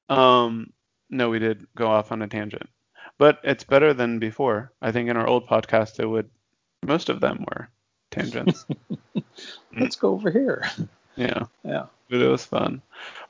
But 0.10 0.14
um, 0.16 0.74
no, 1.10 1.30
we 1.30 1.40
did 1.40 1.66
go 1.76 1.88
off 1.88 2.12
on 2.12 2.22
a 2.22 2.28
tangent. 2.28 2.70
But 3.18 3.40
it's 3.44 3.64
better 3.64 3.94
than 3.94 4.20
before. 4.20 4.72
I 4.82 4.92
think 4.92 5.10
in 5.10 5.18
our 5.18 5.26
old 5.26 5.48
podcast, 5.48 6.00
it 6.00 6.06
would 6.06 6.30
most 6.84 7.10
of 7.10 7.22
them 7.22 7.46
were 7.50 7.70
tangents. 8.12 8.66
Let's 9.78 9.96
go 9.96 10.12
over 10.12 10.30
here. 10.30 10.70
Yeah. 11.16 11.46
Yeah. 11.64 11.86
But 12.10 12.22
it 12.22 12.28
was 12.28 12.46
fun. 12.46 12.82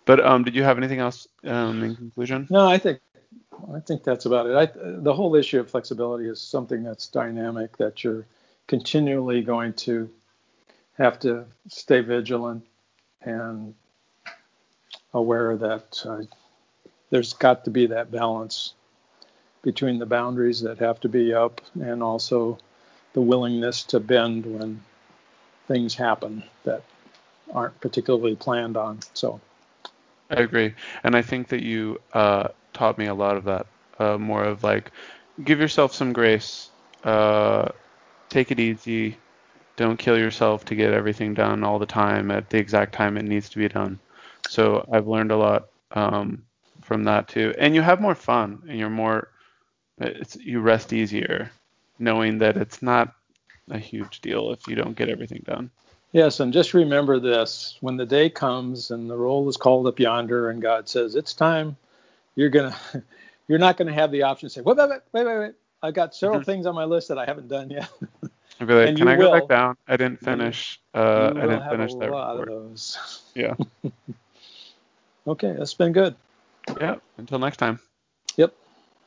But 0.07 0.25
um, 0.25 0.43
did 0.43 0.55
you 0.55 0.63
have 0.63 0.77
anything 0.77 0.99
else 0.99 1.27
um, 1.43 1.83
in 1.83 1.95
conclusion? 1.95 2.47
No, 2.49 2.65
I 2.65 2.77
think 2.77 3.01
I 3.75 3.79
think 3.81 4.03
that's 4.03 4.25
about 4.25 4.47
it. 4.47 4.55
I, 4.55 4.69
the 4.73 5.13
whole 5.13 5.35
issue 5.35 5.59
of 5.59 5.69
flexibility 5.69 6.29
is 6.29 6.39
something 6.39 6.81
that's 6.81 7.07
dynamic 7.07 7.75
that 7.77 8.03
you're 8.03 8.25
continually 8.67 9.41
going 9.41 9.73
to 9.73 10.09
have 10.97 11.19
to 11.19 11.45
stay 11.67 11.99
vigilant 11.99 12.65
and 13.21 13.73
aware 15.13 15.57
that 15.57 16.01
uh, 16.05 16.21
there's 17.09 17.33
got 17.33 17.65
to 17.65 17.71
be 17.71 17.87
that 17.87 18.09
balance 18.09 18.73
between 19.61 19.99
the 19.99 20.05
boundaries 20.05 20.61
that 20.61 20.77
have 20.79 21.01
to 21.01 21.09
be 21.09 21.33
up 21.33 21.59
and 21.81 22.01
also 22.01 22.57
the 23.13 23.21
willingness 23.21 23.83
to 23.83 23.99
bend 23.99 24.45
when 24.45 24.81
things 25.67 25.95
happen 25.95 26.43
that 26.63 26.83
aren't 27.53 27.79
particularly 27.81 28.35
planned 28.35 28.77
on. 28.77 28.99
So 29.13 29.41
I 30.29 30.41
agree, 30.41 30.75
and 31.03 31.15
I 31.15 31.21
think 31.21 31.47
that 31.49 31.63
you 31.63 31.99
uh, 32.13 32.49
taught 32.73 32.97
me 32.97 33.07
a 33.07 33.13
lot 33.13 33.37
of 33.37 33.45
that. 33.45 33.67
Uh, 33.99 34.17
more 34.17 34.43
of 34.43 34.63
like, 34.63 34.91
give 35.43 35.59
yourself 35.59 35.93
some 35.93 36.13
grace, 36.13 36.71
uh, 37.03 37.69
take 38.29 38.51
it 38.51 38.59
easy, 38.59 39.21
don't 39.77 39.97
kill 39.99 40.17
yourself 40.17 40.65
to 40.65 40.75
get 40.75 40.93
everything 40.93 41.33
done 41.33 41.63
all 41.63 41.79
the 41.79 41.85
time 41.87 42.31
at 42.31 42.49
the 42.49 42.57
exact 42.59 42.93
time 42.93 43.17
it 43.17 43.25
needs 43.25 43.49
to 43.49 43.59
be 43.59 43.67
done. 43.69 43.99
So 44.45 44.87
I've 44.91 45.07
learned 45.07 45.31
a 45.31 45.37
lot 45.37 45.69
um, 45.91 46.43
from 46.83 47.03
that 47.05 47.27
too, 47.29 47.53
and 47.59 47.75
you 47.75 47.81
have 47.81 48.01
more 48.01 48.15
fun, 48.15 48.63
and 48.69 48.79
you're 48.79 48.89
more, 48.89 49.29
you 50.39 50.59
rest 50.61 50.93
easier, 50.93 51.51
knowing 51.99 52.39
that 52.39 52.57
it's 52.57 52.81
not 52.81 53.13
a 53.71 53.79
huge 53.79 54.21
deal 54.21 54.51
if 54.51 54.67
you 54.67 54.75
don't 54.75 54.97
get 54.97 55.09
everything 55.09 55.43
done. 55.45 55.71
Yes, 56.13 56.39
and 56.39 56.53
just 56.53 56.73
remember 56.73 57.19
this 57.19 57.77
when 57.81 57.97
the 57.97 58.05
day 58.05 58.29
comes 58.29 58.91
and 58.91 59.09
the 59.09 59.17
roll 59.17 59.47
is 59.49 59.57
called 59.57 59.87
up 59.87 59.99
yonder 59.99 60.49
and 60.49 60.61
God 60.61 60.87
says, 60.87 61.15
It's 61.15 61.33
time, 61.33 61.75
you're 62.35 62.49
gonna 62.49 62.75
you're 63.47 63.59
not 63.59 63.77
gonna 63.77 63.93
have 63.93 64.11
the 64.11 64.23
option 64.23 64.49
to 64.49 64.53
say, 64.53 64.61
Wait, 64.61 64.77
wait, 64.77 64.89
wait, 64.89 65.01
wait, 65.11 65.25
wait, 65.25 65.39
wait. 65.39 65.53
I've 65.83 65.93
got 65.93 66.15
several 66.15 66.39
mm-hmm. 66.39 66.45
things 66.45 66.65
on 66.65 66.75
my 66.75 66.85
list 66.85 67.09
that 67.09 67.17
I 67.17 67.25
haven't 67.25 67.49
done 67.49 67.69
yet. 67.69 67.89
I'd 68.59 68.67
be 68.67 68.73
like, 68.73 68.89
And 68.89 68.97
can 68.97 69.07
I 69.07 69.15
go 69.15 69.31
back 69.31 69.47
down? 69.47 69.77
I 69.87 69.97
didn't 69.97 70.19
finish. 70.19 70.79
Uh, 70.93 70.99
I 70.99 71.31
will 71.33 71.41
didn't 71.41 71.61
have 71.61 71.71
finish 71.71 71.93
a 71.93 71.97
that 71.97 72.11
lot 72.11 72.39
report. 72.39 72.49
of 72.49 72.69
those. 72.69 73.21
Yeah. 73.35 73.55
Okay, 75.27 75.53
that's 75.57 75.73
been 75.73 75.91
good. 75.91 76.15
Yeah. 76.79 76.95
Until 77.17 77.37
next 77.37 77.57
time. 77.57 77.79
Yep. 78.37 78.53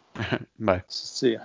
Bye. 0.59 0.82
See 0.88 1.32
ya. 1.32 1.40